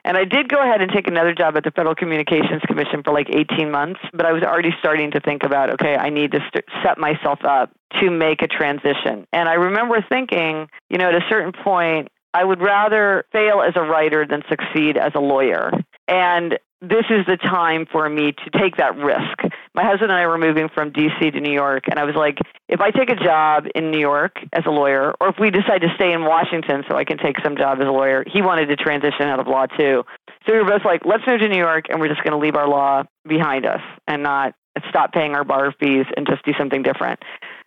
And 0.05 0.17
I 0.17 0.23
did 0.23 0.49
go 0.49 0.61
ahead 0.61 0.81
and 0.81 0.91
take 0.91 1.07
another 1.07 1.33
job 1.33 1.57
at 1.57 1.63
the 1.63 1.71
Federal 1.71 1.95
Communications 1.95 2.61
Commission 2.67 3.03
for 3.03 3.13
like 3.13 3.27
18 3.29 3.69
months, 3.69 3.99
but 4.13 4.25
I 4.25 4.31
was 4.31 4.43
already 4.43 4.71
starting 4.79 5.11
to 5.11 5.19
think 5.19 5.43
about, 5.43 5.69
okay, 5.71 5.95
I 5.95 6.09
need 6.09 6.31
to 6.31 6.39
st- 6.47 6.65
set 6.83 6.97
myself 6.97 7.39
up 7.43 7.71
to 7.99 8.09
make 8.09 8.41
a 8.41 8.47
transition. 8.47 9.27
And 9.33 9.49
I 9.49 9.53
remember 9.53 10.03
thinking, 10.07 10.69
you 10.89 10.97
know, 10.97 11.09
at 11.09 11.15
a 11.15 11.25
certain 11.29 11.51
point, 11.51 12.09
I 12.33 12.43
would 12.43 12.61
rather 12.61 13.25
fail 13.31 13.61
as 13.61 13.73
a 13.75 13.81
writer 13.81 14.25
than 14.25 14.43
succeed 14.49 14.97
as 14.97 15.11
a 15.15 15.19
lawyer. 15.19 15.71
And 16.07 16.57
this 16.81 17.05
is 17.09 17.25
the 17.27 17.37
time 17.37 17.85
for 17.91 18.07
me 18.07 18.31
to 18.31 18.59
take 18.59 18.77
that 18.77 18.95
risk. 18.97 19.53
My 19.75 19.83
husband 19.83 20.11
and 20.11 20.19
I 20.19 20.27
were 20.27 20.37
moving 20.37 20.69
from 20.73 20.91
DC 20.91 21.31
to 21.33 21.39
New 21.39 21.53
York, 21.53 21.83
and 21.89 21.99
I 21.99 22.03
was 22.03 22.15
like, 22.15 22.37
if 22.67 22.81
I 22.81 22.91
take 22.91 23.09
a 23.09 23.15
job 23.15 23.65
in 23.75 23.91
New 23.91 23.99
York 23.99 24.37
as 24.53 24.63
a 24.65 24.71
lawyer, 24.71 25.13
or 25.21 25.29
if 25.29 25.35
we 25.39 25.51
decide 25.51 25.81
to 25.81 25.89
stay 25.95 26.11
in 26.11 26.23
Washington 26.23 26.83
so 26.89 26.97
I 26.97 27.03
can 27.03 27.17
take 27.17 27.35
some 27.43 27.55
job 27.55 27.79
as 27.79 27.87
a 27.87 27.91
lawyer, 27.91 28.23
he 28.31 28.41
wanted 28.41 28.67
to 28.67 28.75
transition 28.75 29.23
out 29.23 29.39
of 29.39 29.47
law 29.47 29.67
too. 29.67 30.03
So 30.47 30.53
we 30.53 30.59
were 30.59 30.69
both 30.69 30.85
like, 30.85 31.05
let's 31.05 31.23
move 31.27 31.39
to 31.39 31.47
New 31.47 31.57
York, 31.57 31.85
and 31.89 31.99
we're 31.99 32.09
just 32.09 32.23
going 32.23 32.31
to 32.31 32.43
leave 32.43 32.55
our 32.55 32.67
law 32.67 33.03
behind 33.27 33.65
us 33.65 33.81
and 34.07 34.23
not 34.23 34.55
stop 34.89 35.13
paying 35.13 35.35
our 35.35 35.43
bar 35.43 35.73
fees 35.79 36.05
and 36.15 36.25
just 36.27 36.43
do 36.45 36.53
something 36.57 36.81
different. 36.81 37.19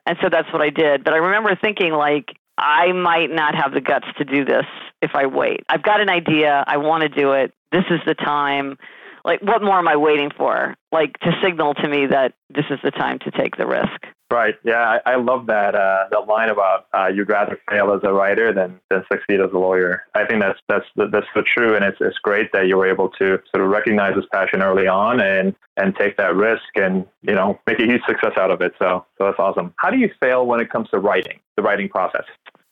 And 0.06 0.18
so 0.23 0.28
that's 0.30 0.52
what 0.52 0.62
I 0.62 0.71
did. 0.71 1.04
But 1.04 1.14
I 1.14 1.18
remember 1.18 1.56
thinking, 1.61 1.92
like, 1.92 2.35
I 2.59 2.92
might 2.92 3.30
not 3.30 3.54
have 3.54 3.73
the 3.73 3.80
guts 3.80 4.06
to 4.18 4.25
do 4.25 4.44
this 4.44 4.66
if 5.00 5.12
I 5.14 5.26
wait. 5.26 5.61
I've 5.68 5.82
got 5.82 6.00
an 6.00 6.09
idea. 6.09 6.64
I 6.66 6.76
want 6.78 7.02
to 7.02 7.09
do 7.09 7.32
it. 7.32 7.52
This 7.71 7.85
is 7.90 8.00
the 8.06 8.14
time 8.14 8.76
like 9.25 9.43
what 9.43 9.62
more 9.62 9.79
am 9.79 9.88
I 9.88 9.97
waiting 9.97 10.31
for? 10.37 10.75
Like 10.91 11.19
to 11.21 11.33
signal 11.43 11.75
to 11.75 11.88
me 11.88 12.07
that 12.07 12.35
this 12.50 12.64
is 12.71 12.79
the 12.83 12.91
time 12.91 13.19
to 13.21 13.31
take 13.31 13.57
the 13.57 13.67
risk. 13.67 14.07
Right. 14.31 14.55
Yeah, 14.64 14.99
I, 15.05 15.12
I 15.12 15.17
love 15.17 15.47
that 15.47 15.75
uh, 15.75 16.05
that 16.11 16.26
line 16.26 16.49
about 16.49 16.87
uh, 16.95 17.09
you'd 17.09 17.29
rather 17.29 17.61
fail 17.71 17.93
as 17.93 18.00
a 18.02 18.12
writer 18.12 18.52
than, 18.52 18.81
than 18.88 19.05
succeed 19.12 19.41
as 19.41 19.50
a 19.52 19.59
lawyer. 19.59 20.05
I 20.14 20.25
think 20.25 20.41
that's 20.41 20.59
that's 20.69 20.87
that's 20.97 21.26
so 21.35 21.43
true, 21.47 21.76
and 21.76 21.85
it's 21.85 21.99
it's 22.00 22.17
great 22.19 22.50
that 22.52 22.67
you 22.67 22.79
were 22.79 22.87
able 22.87 23.11
to 23.11 23.38
sort 23.55 23.62
of 23.62 23.69
recognize 23.69 24.14
this 24.14 24.25
passion 24.33 24.62
early 24.62 24.87
on 24.87 25.21
and 25.21 25.55
and 25.76 25.95
take 25.97 26.17
that 26.17 26.35
risk 26.35 26.64
and 26.76 27.07
you 27.21 27.35
know 27.35 27.59
make 27.67 27.79
a 27.79 27.85
huge 27.85 28.02
success 28.09 28.33
out 28.38 28.50
of 28.50 28.62
it. 28.62 28.73
So 28.79 29.05
so 29.19 29.26
that's 29.26 29.38
awesome. 29.38 29.75
How 29.76 29.91
do 29.91 29.99
you 29.99 30.11
fail 30.19 30.47
when 30.47 30.61
it 30.61 30.71
comes 30.71 30.88
to 30.91 30.99
writing, 30.99 31.38
the 31.57 31.62
writing 31.62 31.91
process? 31.91 32.25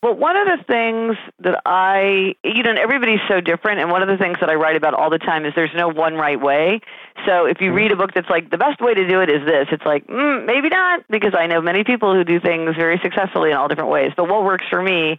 Well, 0.02 0.14
one 0.14 0.34
of 0.34 0.46
the 0.46 0.64
things 0.64 1.16
that 1.40 1.60
I, 1.66 2.34
you 2.42 2.62
know, 2.62 2.72
everybody's 2.72 3.20
so 3.28 3.42
different, 3.42 3.80
and 3.80 3.90
one 3.90 4.00
of 4.00 4.08
the 4.08 4.16
things 4.16 4.38
that 4.40 4.48
I 4.48 4.54
write 4.54 4.76
about 4.76 4.94
all 4.94 5.10
the 5.10 5.18
time 5.18 5.44
is 5.44 5.52
there's 5.54 5.74
no 5.76 5.88
one 5.88 6.14
right 6.14 6.40
way. 6.40 6.80
So 7.26 7.44
if 7.44 7.60
you 7.60 7.68
mm-hmm. 7.68 7.76
read 7.76 7.92
a 7.92 7.96
book 7.96 8.14
that's 8.14 8.30
like 8.30 8.50
the 8.50 8.56
best 8.56 8.80
way 8.80 8.94
to 8.94 9.06
do 9.06 9.20
it 9.20 9.28
is 9.28 9.44
this, 9.44 9.68
it's 9.70 9.84
like 9.84 10.06
mm, 10.06 10.46
maybe 10.46 10.70
not 10.70 11.04
because 11.10 11.34
I 11.36 11.46
know 11.46 11.60
many 11.60 11.84
people 11.84 12.14
who 12.14 12.24
do 12.24 12.40
things 12.40 12.76
very 12.76 12.98
successfully 13.02 13.50
in 13.50 13.58
all 13.58 13.68
different 13.68 13.90
ways. 13.90 14.12
But 14.16 14.26
what 14.26 14.42
works 14.42 14.64
for 14.70 14.80
me, 14.80 15.18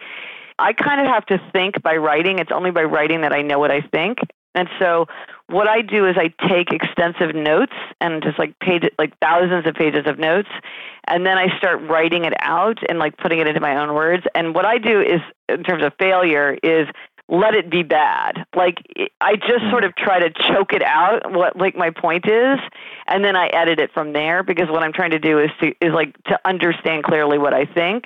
I 0.58 0.74
kind 0.74 1.00
of 1.00 1.06
have 1.06 1.28
to 1.28 1.40
think 1.54 1.84
by 1.84 1.98
writing. 1.98 2.40
It's 2.40 2.52
only 2.52 2.72
by 2.72 2.84
writing 2.84 3.22
that 3.22 3.34
I 3.34 3.44
know 3.44 3.60
what 3.60 3.70
I 3.70 3.82
think, 3.82 4.18
and 4.56 4.68
so 4.80 5.06
what 5.52 5.68
I 5.68 5.82
do 5.82 6.08
is 6.08 6.16
I 6.18 6.34
take 6.48 6.72
extensive 6.72 7.36
notes 7.36 7.74
and 8.00 8.24
just 8.24 8.40
like 8.40 8.58
page 8.60 8.84
like 8.98 9.18
thousands 9.20 9.68
of 9.68 9.76
pages 9.76 10.06
of 10.08 10.18
notes 10.18 10.50
and 11.08 11.26
then 11.26 11.38
I 11.38 11.56
start 11.58 11.82
writing 11.90 12.26
it 12.26 12.34
out 12.40 12.78
and 12.90 13.00
like 13.00 13.18
putting 13.18 13.40
it 13.40 13.48
into 13.48 13.60
my 13.60 13.76
own 13.76 13.94
words. 13.94 14.24
And 14.36 14.56
what 14.56 14.66
I 14.66 14.78
do 14.78 15.02
is 15.02 15.20
in 15.50 15.64
terms 15.64 15.84
of 15.84 15.94
failure 16.00 16.58
is 16.64 16.88
let 17.28 17.54
it 17.54 17.70
be 17.70 17.84
bad. 17.84 18.46
Like 18.56 18.78
I 19.20 19.36
just 19.36 19.70
sort 19.70 19.84
of 19.84 19.96
try 19.96 20.20
to 20.20 20.30
choke 20.30 20.74
it 20.74 20.84
out 20.84 21.32
what 21.32 21.58
like 21.58 21.76
my 21.76 21.90
point 21.90 22.26
is 22.28 22.60
and 23.08 23.24
then 23.24 23.36
I 23.36 23.48
edit 23.48 23.80
it 23.80 23.92
from 23.94 24.14
there 24.14 24.44
because 24.44 24.70
what 24.70 24.84
I'm 24.84 24.94
trying 24.94 25.12
to 25.12 25.20
do 25.20 25.40
is 25.40 25.50
to 25.62 25.68
is 25.82 25.94
like 25.94 26.16
to 26.26 26.40
understand 26.46 27.04
clearly 27.04 27.38
what 27.38 27.54
I 27.54 27.66
think 27.66 28.06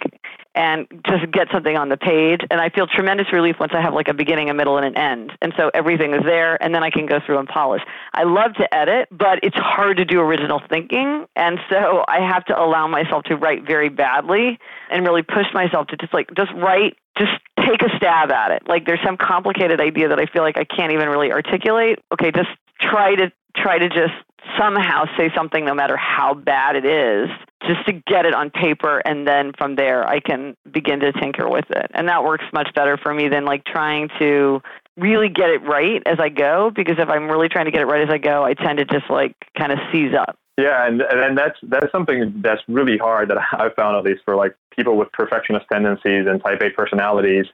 and 0.55 0.87
just 1.07 1.29
get 1.31 1.47
something 1.51 1.77
on 1.77 1.89
the 1.89 1.97
page. 1.97 2.41
And 2.49 2.61
I 2.61 2.69
feel 2.69 2.87
tremendous 2.87 3.31
relief 3.33 3.57
once 3.59 3.73
I 3.75 3.81
have 3.81 3.93
like 3.93 4.07
a 4.07 4.13
beginning, 4.13 4.49
a 4.49 4.53
middle, 4.53 4.77
and 4.77 4.85
an 4.85 4.97
end. 4.97 5.31
And 5.41 5.53
so 5.57 5.69
everything 5.73 6.13
is 6.13 6.23
there, 6.23 6.61
and 6.63 6.73
then 6.73 6.83
I 6.83 6.89
can 6.89 7.05
go 7.05 7.19
through 7.25 7.39
and 7.39 7.47
polish. 7.47 7.81
I 8.13 8.23
love 8.23 8.53
to 8.55 8.73
edit, 8.73 9.09
but 9.11 9.39
it's 9.43 9.57
hard 9.57 9.97
to 9.97 10.05
do 10.05 10.21
original 10.21 10.61
thinking. 10.69 11.25
And 11.35 11.59
so 11.69 12.05
I 12.07 12.19
have 12.19 12.45
to 12.45 12.59
allow 12.59 12.87
myself 12.87 13.23
to 13.25 13.35
write 13.35 13.67
very 13.67 13.89
badly 13.89 14.57
and 14.89 15.05
really 15.05 15.23
push 15.23 15.47
myself 15.53 15.87
to 15.87 15.97
just 15.97 16.13
like, 16.13 16.29
just 16.35 16.51
write, 16.53 16.97
just 17.17 17.33
take 17.59 17.81
a 17.81 17.95
stab 17.97 18.31
at 18.31 18.51
it. 18.51 18.63
Like 18.67 18.85
there's 18.85 19.03
some 19.03 19.17
complicated 19.17 19.81
idea 19.81 20.09
that 20.09 20.19
I 20.19 20.25
feel 20.25 20.41
like 20.41 20.57
I 20.57 20.63
can't 20.63 20.93
even 20.93 21.09
really 21.09 21.31
articulate. 21.31 21.99
Okay, 22.13 22.31
just 22.31 22.49
try 22.79 23.15
to 23.15 23.31
try 23.55 23.77
to 23.77 23.89
just 23.89 24.13
somehow 24.57 25.05
say 25.17 25.31
something 25.35 25.65
no 25.65 25.73
matter 25.73 25.97
how 25.97 26.33
bad 26.33 26.75
it 26.75 26.85
is 26.85 27.29
just 27.67 27.85
to 27.87 27.93
get 27.93 28.25
it 28.25 28.33
on 28.33 28.49
paper 28.49 28.99
and 29.05 29.27
then 29.27 29.51
from 29.57 29.75
there 29.75 30.07
I 30.07 30.19
can 30.19 30.55
begin 30.71 30.99
to 30.99 31.11
tinker 31.13 31.49
with 31.49 31.69
it. 31.71 31.91
And 31.93 32.07
that 32.07 32.23
works 32.23 32.45
much 32.53 32.73
better 32.75 32.97
for 32.97 33.13
me 33.13 33.27
than 33.27 33.45
like 33.45 33.63
trying 33.65 34.09
to 34.19 34.61
really 34.97 35.29
get 35.29 35.49
it 35.49 35.61
right 35.63 36.01
as 36.05 36.19
I 36.19 36.29
go 36.29 36.71
because 36.73 36.95
if 36.99 37.09
I'm 37.09 37.29
really 37.29 37.49
trying 37.49 37.65
to 37.65 37.71
get 37.71 37.81
it 37.81 37.85
right 37.85 38.01
as 38.01 38.09
I 38.09 38.17
go, 38.17 38.43
I 38.43 38.53
tend 38.53 38.79
to 38.79 38.85
just 38.85 39.09
like 39.09 39.35
kind 39.57 39.71
of 39.71 39.79
seize 39.91 40.13
up. 40.13 40.37
Yeah, 40.57 40.87
and 40.87 41.01
and 41.01 41.37
that's 41.37 41.59
that's 41.63 41.91
something 41.91 42.33
that's 42.37 42.61
really 42.69 42.97
hard 42.97 43.29
that 43.29 43.37
I've 43.53 43.73
found 43.75 43.97
at 43.97 44.03
least 44.03 44.21
for 44.23 44.35
like 44.35 44.55
people 44.75 44.95
with 44.95 45.11
perfectionist 45.11 45.65
tendencies 45.71 46.27
and 46.27 46.41
type 46.41 46.61
A 46.61 46.69
personalities 46.69 47.45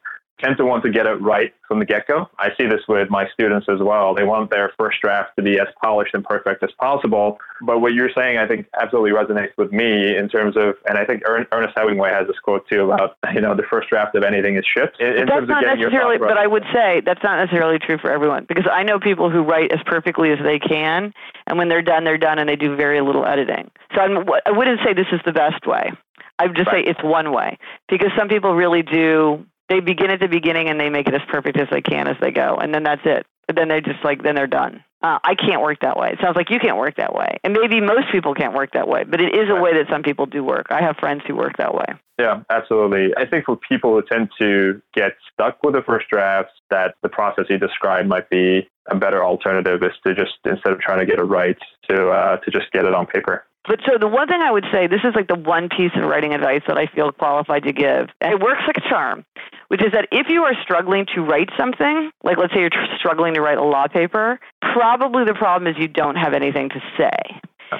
tend 0.41 0.57
to 0.57 0.65
want 0.65 0.83
to 0.83 0.89
get 0.89 1.05
it 1.05 1.21
right 1.21 1.53
from 1.67 1.79
the 1.79 1.85
get 1.85 2.07
go. 2.07 2.29
I 2.37 2.49
see 2.59 2.67
this 2.67 2.81
with 2.87 3.09
my 3.09 3.27
students 3.33 3.67
as 3.69 3.79
well. 3.79 4.13
They 4.13 4.23
want 4.23 4.49
their 4.49 4.73
first 4.77 4.99
draft 5.01 5.31
to 5.37 5.43
be 5.43 5.59
as 5.59 5.67
polished 5.81 6.13
and 6.13 6.23
perfect 6.23 6.63
as 6.63 6.71
possible. 6.79 7.37
But 7.61 7.79
what 7.79 7.93
you're 7.93 8.09
saying, 8.15 8.37
I 8.37 8.47
think, 8.47 8.67
absolutely 8.79 9.11
resonates 9.11 9.55
with 9.57 9.71
me 9.71 10.15
in 10.17 10.27
terms 10.27 10.57
of, 10.57 10.75
and 10.85 10.97
I 10.97 11.05
think 11.05 11.23
Ernest 11.25 11.73
Hemingway 11.75 12.11
has 12.11 12.27
this 12.27 12.37
quote 12.39 12.67
too 12.69 12.91
about, 12.91 13.17
you 13.33 13.41
know, 13.41 13.55
the 13.55 13.63
first 13.69 13.89
draft 13.89 14.15
of 14.15 14.23
anything 14.23 14.57
is 14.57 14.65
shit. 14.65 14.93
In, 14.99 15.19
in 15.19 15.25
that's 15.27 15.47
not 15.47 15.63
necessarily, 15.63 16.17
but 16.17 16.37
I 16.37 16.47
would 16.47 16.65
say 16.73 17.01
that's 17.05 17.23
not 17.23 17.39
necessarily 17.39 17.79
true 17.79 17.97
for 17.97 18.11
everyone 18.11 18.45
because 18.47 18.67
I 18.71 18.83
know 18.83 18.99
people 18.99 19.29
who 19.29 19.41
write 19.41 19.71
as 19.71 19.79
perfectly 19.85 20.31
as 20.31 20.39
they 20.43 20.59
can, 20.59 21.13
and 21.47 21.57
when 21.57 21.69
they're 21.69 21.81
done, 21.81 22.03
they're 22.03 22.17
done, 22.17 22.39
and 22.39 22.49
they 22.49 22.55
do 22.55 22.75
very 22.75 23.01
little 23.01 23.25
editing. 23.25 23.69
So 23.95 24.01
I'm, 24.01 24.27
I 24.45 24.51
wouldn't 24.51 24.79
say 24.85 24.93
this 24.93 25.07
is 25.11 25.21
the 25.25 25.33
best 25.33 25.65
way. 25.65 25.91
I 26.39 26.47
would 26.47 26.55
just 26.55 26.67
right. 26.67 26.85
say 26.85 26.89
it's 26.89 27.03
one 27.03 27.31
way 27.31 27.59
because 27.87 28.09
some 28.17 28.27
people 28.27 28.55
really 28.55 28.81
do 28.81 29.45
they 29.71 29.79
begin 29.79 30.11
at 30.11 30.19
the 30.19 30.27
beginning 30.27 30.67
and 30.67 30.79
they 30.79 30.89
make 30.89 31.07
it 31.07 31.13
as 31.13 31.21
perfect 31.29 31.57
as 31.57 31.67
they 31.71 31.81
can 31.81 32.07
as 32.07 32.17
they 32.19 32.31
go, 32.31 32.57
and 32.61 32.73
then 32.73 32.83
that's 32.83 33.01
it. 33.05 33.25
Then 33.53 33.69
they're 33.69 33.81
just 33.81 34.03
like 34.03 34.21
then 34.21 34.35
they're 34.35 34.47
done. 34.47 34.83
Uh, 35.01 35.17
I 35.23 35.33
can't 35.33 35.61
work 35.61 35.79
that 35.81 35.97
way. 35.97 36.11
It 36.11 36.19
sounds 36.21 36.35
like 36.35 36.51
you 36.51 36.59
can't 36.59 36.77
work 36.77 36.97
that 36.97 37.15
way, 37.15 37.37
and 37.43 37.53
maybe 37.53 37.81
most 37.81 38.11
people 38.11 38.35
can't 38.35 38.53
work 38.53 38.73
that 38.73 38.87
way. 38.87 39.03
But 39.03 39.21
it 39.21 39.33
is 39.33 39.49
a 39.49 39.59
way 39.59 39.73
that 39.73 39.87
some 39.89 40.03
people 40.03 40.25
do 40.25 40.43
work. 40.43 40.67
I 40.69 40.81
have 40.81 40.97
friends 40.97 41.23
who 41.25 41.35
work 41.35 41.57
that 41.57 41.73
way. 41.73 41.85
Yeah, 42.19 42.43
absolutely. 42.49 43.13
I 43.17 43.25
think 43.25 43.45
for 43.45 43.55
people 43.55 43.93
who 43.95 44.03
tend 44.03 44.29
to 44.39 44.81
get 44.93 45.13
stuck 45.33 45.63
with 45.63 45.73
the 45.73 45.81
first 45.81 46.07
drafts, 46.09 46.53
that 46.69 46.95
the 47.01 47.09
process 47.09 47.45
you 47.49 47.57
described 47.57 48.07
might 48.07 48.29
be 48.29 48.69
a 48.91 48.95
better 48.95 49.23
alternative. 49.23 49.81
Is 49.81 49.91
to 50.05 50.13
just 50.13 50.33
instead 50.45 50.73
of 50.73 50.79
trying 50.79 50.99
to 50.99 51.05
get 51.05 51.17
it 51.17 51.23
right, 51.23 51.57
to 51.89 52.09
uh, 52.09 52.37
to 52.37 52.51
just 52.51 52.71
get 52.71 52.85
it 52.85 52.93
on 52.93 53.07
paper. 53.07 53.45
But 53.67 53.79
so 53.85 53.97
the 53.99 54.07
one 54.07 54.27
thing 54.27 54.41
I 54.41 54.51
would 54.51 54.65
say, 54.71 54.87
this 54.87 55.01
is 55.03 55.13
like 55.15 55.27
the 55.27 55.35
one 55.35 55.69
piece 55.69 55.91
of 55.95 56.03
writing 56.09 56.33
advice 56.33 56.61
that 56.67 56.77
I 56.77 56.87
feel 56.87 57.11
qualified 57.11 57.63
to 57.63 57.73
give. 57.73 58.09
It 58.19 58.41
works 58.41 58.61
like 58.65 58.77
a 58.77 58.89
charm, 58.89 59.23
which 59.71 59.81
is 59.81 59.93
that 59.93 60.05
if 60.11 60.27
you 60.27 60.43
are 60.43 60.53
struggling 60.61 61.05
to 61.15 61.21
write 61.21 61.47
something, 61.57 62.11
like 62.25 62.37
let's 62.37 62.53
say 62.53 62.59
you're 62.59 62.69
tr- 62.69 62.93
struggling 62.99 63.35
to 63.35 63.39
write 63.39 63.57
a 63.57 63.63
law 63.63 63.87
paper, 63.87 64.37
probably 64.73 65.23
the 65.23 65.33
problem 65.33 65.65
is 65.65 65.79
you 65.79 65.87
don't 65.87 66.17
have 66.17 66.33
anything 66.33 66.67
to 66.67 66.81
say. 66.97 67.39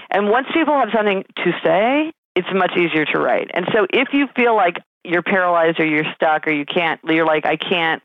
And 0.10 0.30
once 0.30 0.48
people 0.54 0.74
have 0.74 0.88
something 0.96 1.26
to 1.44 1.52
say, 1.62 2.14
it's 2.34 2.48
much 2.54 2.72
easier 2.78 3.04
to 3.04 3.20
write. 3.20 3.52
And 3.54 3.68
so 3.74 3.88
if 3.92 4.14
you 4.14 4.28
feel 4.38 4.56
like 4.56 4.78
you're 5.04 5.22
paralyzed 5.22 5.82
or 5.82 5.86
you're 5.86 6.06
stuck 6.16 6.48
or 6.48 6.54
you 6.54 6.64
can't, 6.64 7.02
you're 7.04 7.26
like, 7.26 7.46
I 7.46 7.58
can't, 7.58 8.02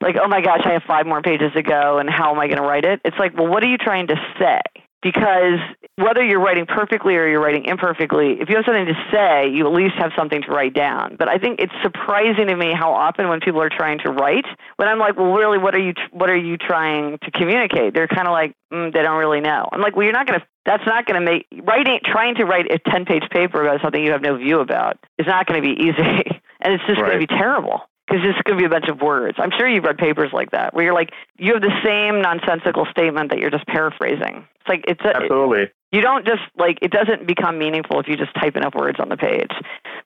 like, 0.00 0.16
oh 0.20 0.26
my 0.26 0.40
gosh, 0.40 0.62
I 0.64 0.72
have 0.72 0.82
five 0.82 1.06
more 1.06 1.22
pages 1.22 1.52
to 1.52 1.62
go 1.62 1.98
and 1.98 2.10
how 2.10 2.32
am 2.32 2.40
I 2.40 2.48
going 2.48 2.60
to 2.60 2.66
write 2.66 2.84
it? 2.84 3.00
It's 3.04 3.18
like, 3.20 3.38
well, 3.38 3.46
what 3.46 3.62
are 3.62 3.68
you 3.68 3.78
trying 3.78 4.08
to 4.08 4.16
say? 4.40 4.62
Because 5.02 5.58
whether 5.96 6.24
you're 6.24 6.40
writing 6.40 6.66
perfectly 6.66 7.16
or 7.16 7.28
you're 7.28 7.40
writing 7.40 7.64
imperfectly, 7.64 8.40
if 8.40 8.48
you 8.48 8.56
have 8.56 8.64
something 8.64 8.86
to 8.86 9.06
say, 9.12 9.48
you 9.48 9.66
at 9.66 9.72
least 9.72 9.94
have 9.96 10.12
something 10.16 10.42
to 10.42 10.50
write 10.50 10.74
down. 10.74 11.16
But 11.18 11.28
I 11.28 11.38
think 11.38 11.60
it's 11.60 11.72
surprising 11.82 12.48
to 12.48 12.56
me 12.56 12.72
how 12.74 12.92
often 12.92 13.28
when 13.28 13.40
people 13.40 13.62
are 13.62 13.68
trying 13.68 13.98
to 14.00 14.10
write, 14.10 14.46
when 14.76 14.88
I'm 14.88 14.98
like, 14.98 15.16
well, 15.16 15.32
really, 15.32 15.58
what 15.58 15.74
are 15.74 15.80
you 15.80 15.94
what 16.10 16.30
are 16.30 16.36
you 16.36 16.56
trying 16.56 17.18
to 17.18 17.30
communicate? 17.30 17.94
They're 17.94 18.08
kind 18.08 18.26
of 18.26 18.32
like, 18.32 18.54
mm, 18.72 18.92
they 18.92 19.02
don't 19.02 19.18
really 19.18 19.40
know. 19.40 19.68
I'm 19.70 19.80
like, 19.80 19.94
well, 19.94 20.04
you're 20.04 20.12
not 20.12 20.26
going 20.26 20.40
to. 20.40 20.46
That's 20.66 20.84
not 20.84 21.06
going 21.06 21.18
to 21.18 21.24
make 21.24 21.46
writing 21.64 21.98
trying 22.04 22.34
to 22.34 22.44
write 22.44 22.70
a 22.70 22.78
10 22.90 23.06
page 23.06 23.22
paper 23.30 23.62
about 23.62 23.80
something 23.80 24.04
you 24.04 24.12
have 24.12 24.20
no 24.20 24.36
view 24.36 24.60
about 24.60 24.98
is 25.16 25.26
not 25.26 25.46
going 25.46 25.62
to 25.62 25.66
be 25.66 25.80
easy, 25.80 25.96
and 26.60 26.74
it's 26.74 26.84
just 26.86 27.00
right. 27.00 27.10
going 27.10 27.20
to 27.20 27.26
be 27.26 27.38
terrible 27.38 27.82
because 28.08 28.24
it's 28.24 28.40
going 28.42 28.58
to 28.58 28.62
be 28.62 28.64
a 28.64 28.70
bunch 28.70 28.88
of 28.88 29.00
words. 29.00 29.36
I'm 29.38 29.50
sure 29.56 29.68
you've 29.68 29.84
read 29.84 29.98
papers 29.98 30.30
like 30.32 30.50
that 30.52 30.74
where 30.74 30.84
you're 30.84 30.94
like, 30.94 31.12
you 31.36 31.52
have 31.52 31.62
the 31.62 31.74
same 31.84 32.22
nonsensical 32.22 32.86
statement 32.90 33.30
that 33.30 33.38
you're 33.38 33.50
just 33.50 33.66
paraphrasing. 33.66 34.46
It's 34.60 34.68
like 34.68 34.84
it's 34.88 35.00
a, 35.04 35.16
absolutely. 35.16 35.62
It, 35.62 35.74
you 35.92 36.00
don't 36.00 36.26
just 36.26 36.42
like 36.56 36.78
it 36.82 36.90
doesn't 36.90 37.26
become 37.26 37.58
meaningful 37.58 38.00
if 38.00 38.08
you 38.08 38.16
just 38.16 38.34
type 38.34 38.56
enough 38.56 38.74
words 38.74 38.98
on 39.00 39.08
the 39.08 39.16
page. 39.16 39.52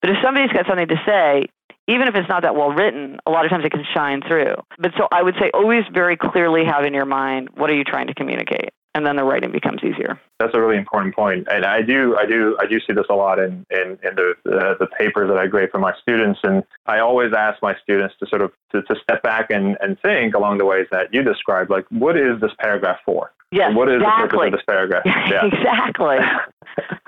But 0.00 0.10
if 0.10 0.16
somebody's 0.22 0.52
got 0.52 0.66
something 0.66 0.88
to 0.88 1.00
say, 1.06 1.46
even 1.88 2.08
if 2.08 2.14
it's 2.14 2.28
not 2.28 2.42
that 2.42 2.54
well 2.54 2.70
written, 2.70 3.18
a 3.26 3.30
lot 3.30 3.44
of 3.44 3.50
times 3.50 3.64
it 3.64 3.72
can 3.72 3.84
shine 3.92 4.22
through. 4.26 4.54
But 4.78 4.92
so 4.96 5.08
I 5.10 5.22
would 5.22 5.34
say 5.40 5.50
always 5.54 5.84
very 5.92 6.16
clearly 6.16 6.64
have 6.64 6.84
in 6.84 6.94
your 6.94 7.06
mind 7.06 7.50
what 7.54 7.70
are 7.70 7.74
you 7.74 7.84
trying 7.84 8.06
to 8.08 8.14
communicate 8.14 8.70
and 8.94 9.06
then 9.06 9.16
the 9.16 9.24
writing 9.24 9.50
becomes 9.50 9.82
easier. 9.82 10.20
That's 10.38 10.54
a 10.54 10.60
really 10.60 10.76
important 10.76 11.14
point, 11.14 11.46
and 11.50 11.64
I 11.64 11.82
do, 11.82 12.16
I 12.16 12.26
do, 12.26 12.56
I 12.60 12.66
do 12.66 12.78
see 12.80 12.92
this 12.92 13.06
a 13.10 13.14
lot 13.14 13.38
in 13.38 13.64
in, 13.70 13.98
in 14.02 14.14
the, 14.16 14.34
the, 14.44 14.76
the 14.80 14.86
papers 14.98 15.28
that 15.28 15.38
I 15.38 15.46
grade 15.46 15.70
for 15.70 15.78
my 15.78 15.92
students, 16.00 16.40
and 16.42 16.62
I 16.86 16.98
always 16.98 17.32
ask 17.36 17.62
my 17.62 17.76
students 17.82 18.14
to 18.20 18.26
sort 18.26 18.42
of 18.42 18.52
to, 18.72 18.82
to 18.82 18.94
step 19.02 19.22
back 19.22 19.50
and 19.50 19.76
and 19.80 19.98
think 20.00 20.34
along 20.34 20.58
the 20.58 20.66
ways 20.66 20.86
that 20.90 21.12
you 21.12 21.22
described, 21.22 21.70
like 21.70 21.86
what 21.90 22.16
is 22.16 22.40
this 22.40 22.52
paragraph 22.58 22.98
for? 23.04 23.32
Yes, 23.50 23.74
what 23.74 23.88
is 23.88 23.96
exactly. 23.96 24.22
the 24.22 24.28
purpose 24.28 24.46
of 24.46 24.52
this 24.52 24.64
paragraph? 24.66 25.02
Yeah. 25.30 25.46
exactly. 25.46 26.18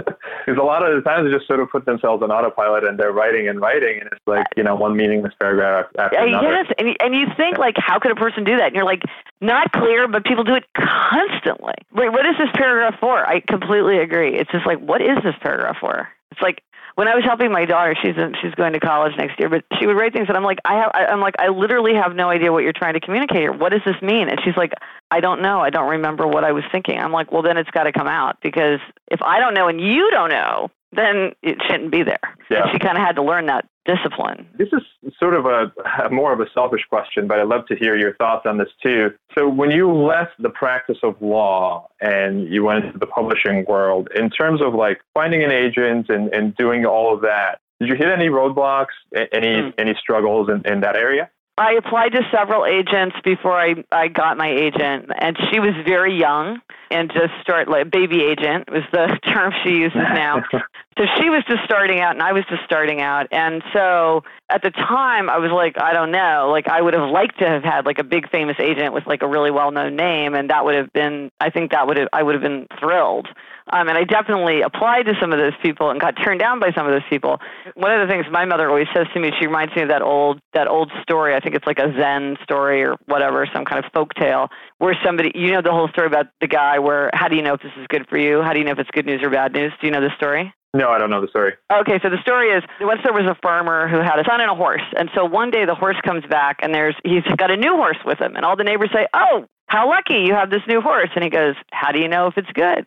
Because 0.44 0.60
a 0.60 0.64
lot 0.64 0.86
of 0.86 0.94
the 0.94 1.08
times 1.08 1.26
they 1.26 1.32
just 1.32 1.46
sort 1.46 1.60
of 1.60 1.70
put 1.70 1.86
themselves 1.86 2.22
on 2.22 2.30
autopilot 2.30 2.84
and 2.84 2.98
they're 2.98 3.12
writing 3.12 3.48
and 3.48 3.60
writing, 3.60 4.00
and 4.00 4.08
it's 4.12 4.26
like 4.26 4.46
you 4.56 4.62
know 4.62 4.74
one 4.74 4.96
meaningless 4.96 5.32
paragraph 5.40 5.86
after 5.98 6.18
uh, 6.18 6.26
another. 6.26 6.50
Yes, 6.50 6.66
and 6.78 6.96
and 7.00 7.14
you 7.14 7.26
think 7.36 7.58
like, 7.58 7.76
how 7.78 7.98
could 7.98 8.12
a 8.12 8.16
person 8.16 8.44
do 8.44 8.56
that? 8.56 8.66
And 8.66 8.74
you're 8.74 8.84
like, 8.84 9.02
not 9.40 9.72
clear, 9.72 10.08
but 10.08 10.24
people 10.24 10.44
do 10.44 10.54
it 10.54 10.64
constantly. 10.76 11.74
Wait, 11.92 12.10
what 12.10 12.26
is 12.26 12.36
this 12.38 12.50
paragraph 12.54 12.98
for? 13.00 13.26
I 13.26 13.40
completely 13.40 13.98
agree. 13.98 14.36
It's 14.36 14.50
just 14.50 14.66
like, 14.66 14.78
what 14.78 15.00
is 15.00 15.18
this 15.22 15.34
paragraph 15.40 15.76
for? 15.80 16.08
It's 16.34 16.42
like 16.42 16.62
when 16.96 17.06
I 17.06 17.14
was 17.14 17.24
helping 17.24 17.52
my 17.52 17.64
daughter, 17.64 17.94
she's 18.00 18.16
in, 18.16 18.34
she's 18.42 18.54
going 18.54 18.72
to 18.72 18.80
college 18.80 19.12
next 19.16 19.38
year, 19.38 19.48
but 19.48 19.64
she 19.78 19.86
would 19.86 19.96
write 19.96 20.12
things, 20.12 20.26
and 20.28 20.36
I'm 20.36 20.44
like, 20.44 20.58
I 20.64 20.74
have, 20.74 20.90
I, 20.94 21.06
I'm 21.06 21.20
like, 21.20 21.34
I 21.38 21.48
literally 21.48 21.94
have 21.94 22.14
no 22.14 22.28
idea 22.28 22.52
what 22.52 22.62
you're 22.64 22.72
trying 22.72 22.94
to 22.94 23.00
communicate 23.00 23.38
here. 23.38 23.52
What 23.52 23.70
does 23.70 23.82
this 23.84 24.00
mean? 24.02 24.28
And 24.28 24.40
she's 24.44 24.56
like, 24.56 24.72
I 25.10 25.20
don't 25.20 25.42
know. 25.42 25.60
I 25.60 25.70
don't 25.70 25.90
remember 25.90 26.26
what 26.26 26.44
I 26.44 26.52
was 26.52 26.64
thinking. 26.72 26.98
I'm 26.98 27.12
like, 27.12 27.30
well, 27.30 27.42
then 27.42 27.56
it's 27.56 27.70
got 27.70 27.84
to 27.84 27.92
come 27.92 28.08
out 28.08 28.38
because 28.42 28.80
if 29.10 29.22
I 29.22 29.38
don't 29.38 29.54
know 29.54 29.68
and 29.68 29.80
you 29.80 30.10
don't 30.10 30.30
know, 30.30 30.70
then 30.96 31.32
it 31.42 31.58
shouldn't 31.66 31.90
be 31.90 32.02
there. 32.02 32.20
Yeah. 32.50 32.70
She 32.72 32.78
kind 32.78 32.96
of 32.96 33.04
had 33.04 33.16
to 33.16 33.22
learn 33.22 33.46
that 33.46 33.66
discipline. 33.84 34.48
This 34.56 34.68
is 34.72 34.82
sort 35.18 35.34
of 35.34 35.46
a, 35.46 35.72
a, 36.04 36.10
more 36.10 36.32
of 36.32 36.40
a 36.40 36.46
selfish 36.54 36.82
question, 36.88 37.26
but 37.26 37.38
I'd 37.38 37.48
love 37.48 37.66
to 37.66 37.76
hear 37.76 37.96
your 37.96 38.14
thoughts 38.16 38.46
on 38.46 38.58
this 38.58 38.68
too. 38.82 39.12
So, 39.36 39.48
when 39.48 39.70
you 39.70 39.92
left 39.92 40.32
the 40.38 40.50
practice 40.50 40.98
of 41.02 41.20
law 41.20 41.88
and 42.00 42.48
you 42.48 42.64
went 42.64 42.84
into 42.84 42.98
the 42.98 43.06
publishing 43.06 43.64
world, 43.68 44.08
in 44.14 44.30
terms 44.30 44.62
of 44.62 44.74
like 44.74 45.00
finding 45.12 45.42
an 45.42 45.50
agent 45.50 46.08
and, 46.08 46.32
and 46.34 46.56
doing 46.56 46.86
all 46.86 47.14
of 47.14 47.20
that, 47.22 47.60
did 47.80 47.88
you 47.88 47.96
hit 47.96 48.08
any 48.08 48.28
roadblocks, 48.28 48.94
any 49.32 49.48
mm. 49.48 49.74
any 49.78 49.94
struggles 50.00 50.48
in, 50.48 50.66
in 50.70 50.80
that 50.80 50.96
area? 50.96 51.30
I 51.56 51.75
applied 51.75 52.11
to 52.12 52.23
several 52.32 52.66
agents 52.66 53.14
before 53.23 53.52
I, 53.52 53.75
I 53.92 54.08
got 54.08 54.37
my 54.37 54.50
agent, 54.50 55.11
and 55.16 55.37
she 55.50 55.61
was 55.61 55.73
very 55.87 56.18
young 56.18 56.61
and 56.90 57.12
just 57.12 57.32
start 57.42 57.68
like 57.68 57.90
baby 57.90 58.23
agent 58.25 58.70
was 58.70 58.82
the 58.92 59.18
term 59.32 59.52
she 59.62 59.70
uses 59.70 59.94
now. 59.94 60.42
so 60.52 61.04
she 61.16 61.30
was 61.30 61.44
just 61.49 61.62
starting 61.64 62.00
out, 62.00 62.12
and 62.12 62.23
I 62.23 62.32
was 62.32 62.44
just 62.50 62.64
starting 62.64 63.00
out, 63.00 63.28
and 63.30 63.62
so 63.73 64.25
at 64.50 64.62
the 64.62 64.70
time 64.70 65.30
I 65.30 65.38
was 65.38 65.52
like, 65.52 65.80
I 65.80 65.92
don't 65.92 66.11
know, 66.11 66.49
like 66.50 66.66
I 66.66 66.82
would 66.82 66.94
have 66.94 67.08
liked 67.08 67.38
to 67.38 67.46
have 67.46 67.62
had 67.62 67.87
like 67.87 68.00
a 68.00 68.04
big 68.04 68.28
famous 68.30 68.56
agent 68.58 68.92
with 68.92 69.06
like 69.06 69.23
a 69.23 69.28
really 69.28 69.52
well 69.52 69.70
known 69.70 69.94
name, 69.94 70.34
and 70.34 70.50
that 70.50 70.64
would 70.64 70.75
have 70.75 70.92
been, 70.92 71.30
I 71.38 71.50
think 71.50 71.70
that 71.70 71.87
would 71.87 71.99
have, 71.99 72.08
I 72.12 72.25
would 72.25 72.34
have 72.34 72.42
been 72.42 72.66
thrilled. 72.80 73.28
Um, 73.73 73.88
and 73.88 73.97
I 73.97 74.04
definitely 74.04 74.61
applied 74.61 75.04
to 75.06 75.14
some 75.21 75.33
of 75.33 75.38
those 75.38 75.54
people 75.62 75.90
and 75.90 75.99
got 75.99 76.12
turned 76.23 76.40
down 76.40 76.61
by 76.61 76.71
some 76.76 76.87
of 76.87 76.92
those 76.92 77.09
people. 77.09 77.38
One 77.75 77.90
of 77.90 78.06
the 78.06 78.12
things 78.12 78.26
my 78.30 78.44
mother 78.44 78.68
always 78.68 78.88
says 78.94 79.06
to 79.14 79.21
me, 79.21 79.30
she 79.40 79.47
reminds 79.47 79.75
me 79.75 79.83
of 79.83 79.88
that 79.88 80.02
old 80.02 80.40
that 80.52 80.68
old 80.68 80.92
story. 81.02 81.35
I 81.35 81.40
think 81.40 81.54
it's 81.54 81.66
like 81.66 81.78
a 81.78 81.92
Zen 81.99 82.37
story 82.42 82.85
or 82.85 82.97
whatever, 83.06 83.49
some 83.54 83.64
kind 83.64 83.83
of 83.83 83.90
folk 83.92 84.12
tale 84.14 84.49
where 84.78 84.97
somebody, 85.04 85.33
you 85.35 85.52
know, 85.52 85.62
the 85.62 85.73
whole 85.73 85.88
story 85.88 86.06
about 86.06 86.26
the 86.40 86.47
guy 86.47 86.78
where 86.78 87.11
how 87.14 87.28
do 87.28 87.37
you 87.37 87.42
know 87.42 87.54
if 87.54 87.62
this 87.62 87.73
is 87.78 87.87
good 87.88 88.06
for 88.09 88.18
you? 88.18 88.42
How 88.42 88.52
do 88.52 88.59
you 88.59 88.64
know 88.64 88.73
if 88.73 88.78
it's 88.78 88.90
good 88.90 89.06
news 89.06 89.23
or 89.23 89.30
bad 89.30 89.52
news? 89.54 89.73
Do 89.80 89.87
you 89.87 89.92
know 89.92 90.02
the 90.02 90.14
story? 90.16 90.52
No, 90.75 90.90
I 90.90 90.99
don't 90.99 91.09
know 91.09 91.21
the 91.21 91.28
story. 91.28 91.54
Okay, 91.73 92.00
so 92.02 92.11
the 92.11 92.21
story 92.21 92.50
is 92.50 92.62
once 92.80 93.00
there 93.04 93.12
was 93.12 93.30
a 93.30 93.38
farmer 93.40 93.87
who 93.87 93.99
had 93.99 94.18
a 94.18 94.25
son 94.28 94.40
and 94.40 94.50
a 94.50 94.56
horse, 94.56 94.83
and 94.99 95.09
so 95.14 95.25
one 95.25 95.52
day 95.52 95.64
the 95.64 95.75
horse 95.75 95.97
comes 96.04 96.25
back 96.28 96.59
and 96.62 96.75
there's 96.75 96.97
he's 97.04 97.23
got 97.37 97.52
a 97.52 97.56
new 97.56 97.76
horse 97.76 97.99
with 98.04 98.18
him, 98.18 98.35
and 98.35 98.44
all 98.44 98.56
the 98.56 98.64
neighbors 98.64 98.90
say, 98.92 99.06
"Oh, 99.14 99.47
how 99.68 99.88
lucky 99.88 100.26
you 100.26 100.35
have 100.35 100.50
this 100.50 100.62
new 100.66 100.80
horse!" 100.80 101.11
And 101.14 101.23
he 101.23 101.30
goes, 101.30 101.54
"How 101.73 101.92
do 101.92 102.00
you 102.00 102.09
know 102.09 102.26
if 102.26 102.37
it's 102.37 102.50
good?" 102.52 102.87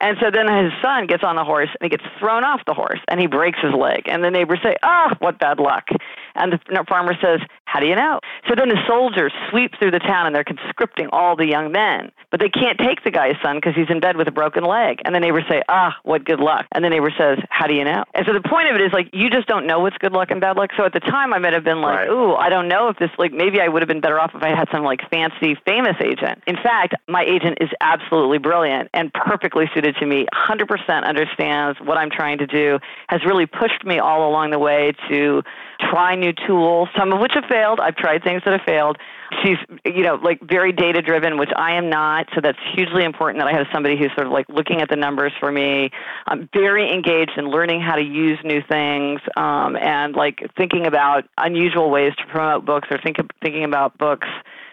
And 0.00 0.16
so 0.20 0.30
then 0.30 0.46
his 0.64 0.72
son 0.82 1.06
gets 1.06 1.24
on 1.24 1.36
the 1.36 1.44
horse 1.44 1.70
and 1.80 1.90
he 1.90 1.96
gets 1.96 2.04
thrown 2.18 2.44
off 2.44 2.60
the 2.66 2.74
horse 2.74 3.00
and 3.08 3.20
he 3.20 3.26
breaks 3.26 3.58
his 3.60 3.72
leg. 3.72 4.02
And 4.06 4.22
the 4.22 4.30
neighbors 4.30 4.60
say, 4.62 4.76
"Ah, 4.82 5.08
oh, 5.10 5.16
what 5.18 5.38
bad 5.38 5.58
luck." 5.58 5.88
And 6.34 6.52
the 6.52 6.84
farmer 6.88 7.14
says, 7.20 7.40
How 7.66 7.80
do 7.80 7.86
you 7.86 7.94
know? 7.94 8.20
So 8.48 8.54
then 8.56 8.68
the 8.68 8.78
soldiers 8.86 9.32
sweep 9.50 9.72
through 9.78 9.90
the 9.90 9.98
town 9.98 10.26
and 10.26 10.34
they're 10.34 10.44
conscripting 10.44 11.08
all 11.12 11.36
the 11.36 11.46
young 11.46 11.72
men. 11.72 12.10
But 12.30 12.40
they 12.40 12.48
can't 12.48 12.78
take 12.78 13.04
the 13.04 13.10
guy's 13.10 13.36
son 13.42 13.56
because 13.56 13.74
he's 13.74 13.90
in 13.90 14.00
bed 14.00 14.16
with 14.16 14.28
a 14.28 14.32
broken 14.32 14.64
leg. 14.64 15.00
And 15.04 15.14
the 15.14 15.20
neighbors 15.20 15.44
say, 15.48 15.62
Ah, 15.68 15.96
what 16.04 16.24
good 16.24 16.40
luck. 16.40 16.66
And 16.72 16.84
the 16.84 16.88
neighbor 16.88 17.12
says, 17.16 17.38
How 17.50 17.66
do 17.66 17.74
you 17.74 17.84
know? 17.84 18.04
And 18.14 18.24
so 18.26 18.32
the 18.32 18.40
point 18.40 18.70
of 18.70 18.76
it 18.76 18.82
is 18.82 18.92
like, 18.92 19.10
you 19.12 19.30
just 19.30 19.46
don't 19.46 19.66
know 19.66 19.80
what's 19.80 19.98
good 19.98 20.12
luck 20.12 20.30
and 20.30 20.40
bad 20.40 20.56
luck. 20.56 20.70
So 20.76 20.84
at 20.84 20.92
the 20.92 21.00
time, 21.00 21.34
I 21.34 21.38
might 21.38 21.52
have 21.52 21.64
been 21.64 21.80
like, 21.80 21.98
right. 21.98 22.08
Ooh, 22.08 22.34
I 22.34 22.48
don't 22.48 22.68
know 22.68 22.88
if 22.88 22.98
this, 22.98 23.10
like, 23.18 23.32
maybe 23.32 23.60
I 23.60 23.68
would 23.68 23.82
have 23.82 23.88
been 23.88 24.00
better 24.00 24.18
off 24.18 24.32
if 24.34 24.42
I 24.42 24.48
had 24.48 24.68
some 24.72 24.84
like 24.84 25.00
fancy, 25.10 25.56
famous 25.66 25.96
agent. 26.02 26.42
In 26.46 26.56
fact, 26.56 26.94
my 27.08 27.24
agent 27.24 27.58
is 27.60 27.70
absolutely 27.80 28.38
brilliant 28.38 28.90
and 28.94 29.12
perfectly 29.12 29.66
suited 29.74 29.96
to 29.96 30.06
me, 30.06 30.26
100% 30.34 31.04
understands 31.04 31.78
what 31.80 31.98
I'm 31.98 32.10
trying 32.10 32.38
to 32.38 32.46
do, 32.46 32.78
has 33.08 33.24
really 33.24 33.46
pushed 33.46 33.84
me 33.84 33.98
all 33.98 34.28
along 34.28 34.50
the 34.50 34.58
way 34.58 34.92
to 35.08 35.42
try 35.80 36.14
new 36.14 36.32
tools, 36.46 36.88
some 36.96 37.12
of 37.12 37.20
which 37.20 37.32
have 37.34 37.44
failed. 37.56 37.80
I've 37.80 37.96
tried 37.96 38.22
things 38.22 38.42
that 38.44 38.52
have 38.52 38.66
failed. 38.66 38.98
She's, 39.42 39.56
you 39.84 40.02
know, 40.02 40.16
like 40.16 40.40
very 40.40 40.72
data 40.72 41.02
driven, 41.02 41.38
which 41.38 41.50
I 41.56 41.72
am 41.76 41.88
not. 41.90 42.28
So 42.34 42.40
that's 42.40 42.58
hugely 42.74 43.04
important 43.04 43.40
that 43.40 43.48
I 43.48 43.56
have 43.56 43.66
somebody 43.72 43.96
who's 43.96 44.10
sort 44.14 44.26
of 44.26 44.32
like 44.32 44.46
looking 44.48 44.80
at 44.80 44.88
the 44.88 44.96
numbers 44.96 45.32
for 45.40 45.50
me. 45.50 45.90
I'm 46.26 46.48
very 46.52 46.92
engaged 46.92 47.32
in 47.36 47.46
learning 47.46 47.80
how 47.80 47.96
to 47.96 48.02
use 48.02 48.38
new 48.44 48.62
things 48.68 49.20
um, 49.36 49.76
and 49.76 50.14
like 50.14 50.38
thinking 50.56 50.86
about 50.86 51.24
unusual 51.38 51.90
ways 51.90 52.12
to 52.18 52.26
promote 52.26 52.64
books 52.64 52.88
or 52.90 52.98
think, 52.98 53.16
thinking 53.42 53.64
about 53.64 53.98
books 53.98 54.28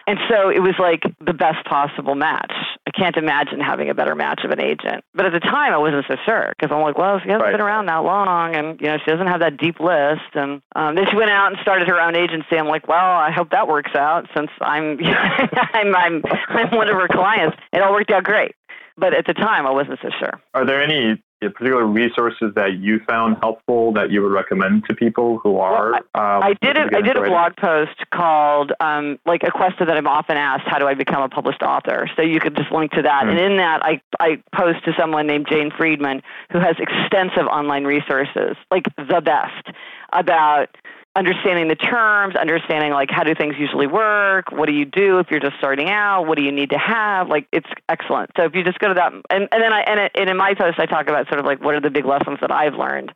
and 0.06 0.18
so 0.28 0.50
it 0.50 0.60
was 0.60 0.74
like 0.78 1.02
the 1.24 1.32
best 1.32 1.64
possible 1.64 2.14
match. 2.14 2.52
Can't 2.96 3.16
imagine 3.16 3.60
having 3.60 3.90
a 3.90 3.94
better 3.94 4.14
match 4.14 4.42
of 4.44 4.50
an 4.50 4.60
agent. 4.60 5.04
But 5.14 5.26
at 5.26 5.32
the 5.32 5.40
time, 5.40 5.72
I 5.72 5.78
wasn't 5.78 6.04
so 6.06 6.16
sure 6.24 6.52
because 6.56 6.74
I'm 6.74 6.82
like, 6.82 6.96
well, 6.96 7.18
she 7.18 7.28
hasn't 7.28 7.42
right. 7.42 7.52
been 7.52 7.60
around 7.60 7.86
that 7.86 8.04
long, 8.04 8.54
and 8.54 8.80
you 8.80 8.86
know, 8.86 8.98
she 8.98 9.10
doesn't 9.10 9.26
have 9.26 9.40
that 9.40 9.56
deep 9.56 9.80
list. 9.80 10.30
And 10.34 10.62
um, 10.76 10.94
then 10.94 11.06
she 11.10 11.16
went 11.16 11.30
out 11.30 11.48
and 11.48 11.56
started 11.60 11.88
her 11.88 12.00
own 12.00 12.16
agency. 12.16 12.56
I'm 12.56 12.68
like, 12.68 12.86
well, 12.86 13.18
I 13.18 13.30
hope 13.32 13.50
that 13.50 13.66
works 13.66 13.94
out 13.96 14.28
since 14.36 14.50
I'm 14.60 14.98
I'm, 15.04 15.94
I'm 15.94 16.22
I'm 16.48 16.76
one 16.76 16.88
of 16.88 16.94
her 16.94 17.08
clients. 17.08 17.56
It 17.72 17.82
all 17.82 17.92
worked 17.92 18.12
out 18.12 18.24
great. 18.24 18.54
But 18.96 19.12
at 19.12 19.26
the 19.26 19.34
time, 19.34 19.66
I 19.66 19.70
wasn't 19.70 19.98
so 20.00 20.10
sure. 20.20 20.40
Are 20.54 20.64
there 20.64 20.80
any 20.80 21.20
particular 21.50 21.86
resources 21.86 22.52
that 22.54 22.78
you 22.78 23.00
found 23.06 23.36
helpful 23.40 23.92
that 23.92 24.10
you 24.10 24.22
would 24.22 24.32
recommend 24.32 24.84
to 24.86 24.94
people 24.94 25.38
who 25.38 25.58
are? 25.58 25.92
Well, 25.92 26.00
I, 26.14 26.36
um, 26.36 26.42
I, 26.42 26.54
did 26.60 26.76
a, 26.76 26.96
I 26.96 27.00
did 27.00 27.16
a 27.16 27.22
blog 27.22 27.56
post 27.56 27.98
called 28.10 28.72
um, 28.80 29.18
like 29.26 29.42
a 29.42 29.50
question 29.50 29.86
that 29.86 29.96
I'm 29.96 30.06
often 30.06 30.36
asked: 30.36 30.64
How 30.66 30.78
do 30.78 30.86
I 30.86 30.94
become 30.94 31.22
a 31.22 31.28
published 31.28 31.62
author? 31.62 32.08
So 32.16 32.22
you 32.22 32.40
could 32.40 32.56
just 32.56 32.70
link 32.72 32.92
to 32.92 33.02
that, 33.02 33.24
mm-hmm. 33.24 33.30
and 33.30 33.38
in 33.38 33.56
that 33.58 33.84
I 33.84 34.00
I 34.20 34.42
post 34.54 34.84
to 34.84 34.92
someone 34.98 35.26
named 35.26 35.46
Jane 35.50 35.70
Friedman 35.76 36.22
who 36.50 36.60
has 36.60 36.76
extensive 36.78 37.46
online 37.46 37.84
resources, 37.84 38.56
like 38.70 38.84
the 38.96 39.20
best 39.20 39.76
about 40.12 40.68
understanding 41.16 41.68
the 41.68 41.76
terms, 41.76 42.34
understanding 42.34 42.92
like 42.92 43.10
how 43.10 43.22
do 43.22 43.34
things 43.34 43.54
usually 43.58 43.86
work, 43.86 44.50
what 44.50 44.66
do 44.66 44.72
you 44.72 44.84
do 44.84 45.18
if 45.18 45.30
you're 45.30 45.40
just 45.40 45.56
starting 45.58 45.88
out, 45.88 46.26
what 46.26 46.36
do 46.36 46.42
you 46.44 46.52
need 46.52 46.70
to 46.70 46.78
have, 46.78 47.28
like 47.28 47.46
it's 47.52 47.68
excellent. 47.88 48.30
So 48.36 48.44
if 48.44 48.54
you 48.54 48.64
just 48.64 48.78
go 48.80 48.88
to 48.88 48.94
that, 48.94 49.12
and, 49.30 49.48
and 49.52 49.62
then 49.62 49.72
I 49.72 49.80
and, 49.82 50.00
it, 50.00 50.12
and 50.14 50.28
in 50.28 50.36
my 50.36 50.54
post 50.54 50.78
I 50.78 50.86
talk 50.86 51.08
about 51.08 51.28
sort 51.28 51.38
of 51.38 51.46
like 51.46 51.62
what 51.62 51.74
are 51.74 51.80
the 51.80 51.90
big 51.90 52.04
lessons 52.04 52.38
that 52.40 52.50
I've 52.50 52.74
learned 52.74 53.12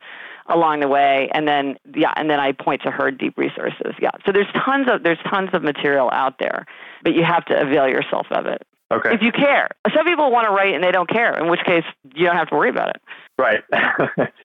along 0.47 0.79
the 0.79 0.87
way, 0.87 1.29
and 1.33 1.47
then 1.47 1.77
yeah, 1.93 2.13
and 2.15 2.29
then 2.29 2.39
I 2.39 2.53
point 2.53 2.81
to 2.83 2.91
her 2.91 3.11
deep 3.11 3.37
resources. 3.37 3.93
Yeah, 4.01 4.11
so 4.25 4.31
there's 4.31 4.51
tons 4.65 4.87
of 4.89 5.03
there's 5.03 5.19
tons 5.29 5.49
of 5.53 5.61
material 5.61 6.09
out 6.11 6.39
there, 6.39 6.65
but 7.03 7.13
you 7.13 7.23
have 7.23 7.45
to 7.45 7.61
avail 7.61 7.87
yourself 7.87 8.27
of 8.31 8.45
it. 8.45 8.65
Okay. 8.91 9.13
If 9.13 9.21
you 9.21 9.31
care, 9.31 9.69
some 9.95 10.05
people 10.05 10.31
want 10.31 10.47
to 10.47 10.51
write 10.51 10.73
and 10.73 10.83
they 10.83 10.91
don't 10.91 11.09
care, 11.09 11.37
in 11.37 11.49
which 11.49 11.63
case 11.63 11.83
you 12.15 12.25
don't 12.25 12.35
have 12.35 12.49
to 12.49 12.55
worry 12.55 12.69
about 12.69 12.89
it. 12.89 13.01
Right. 13.39 13.63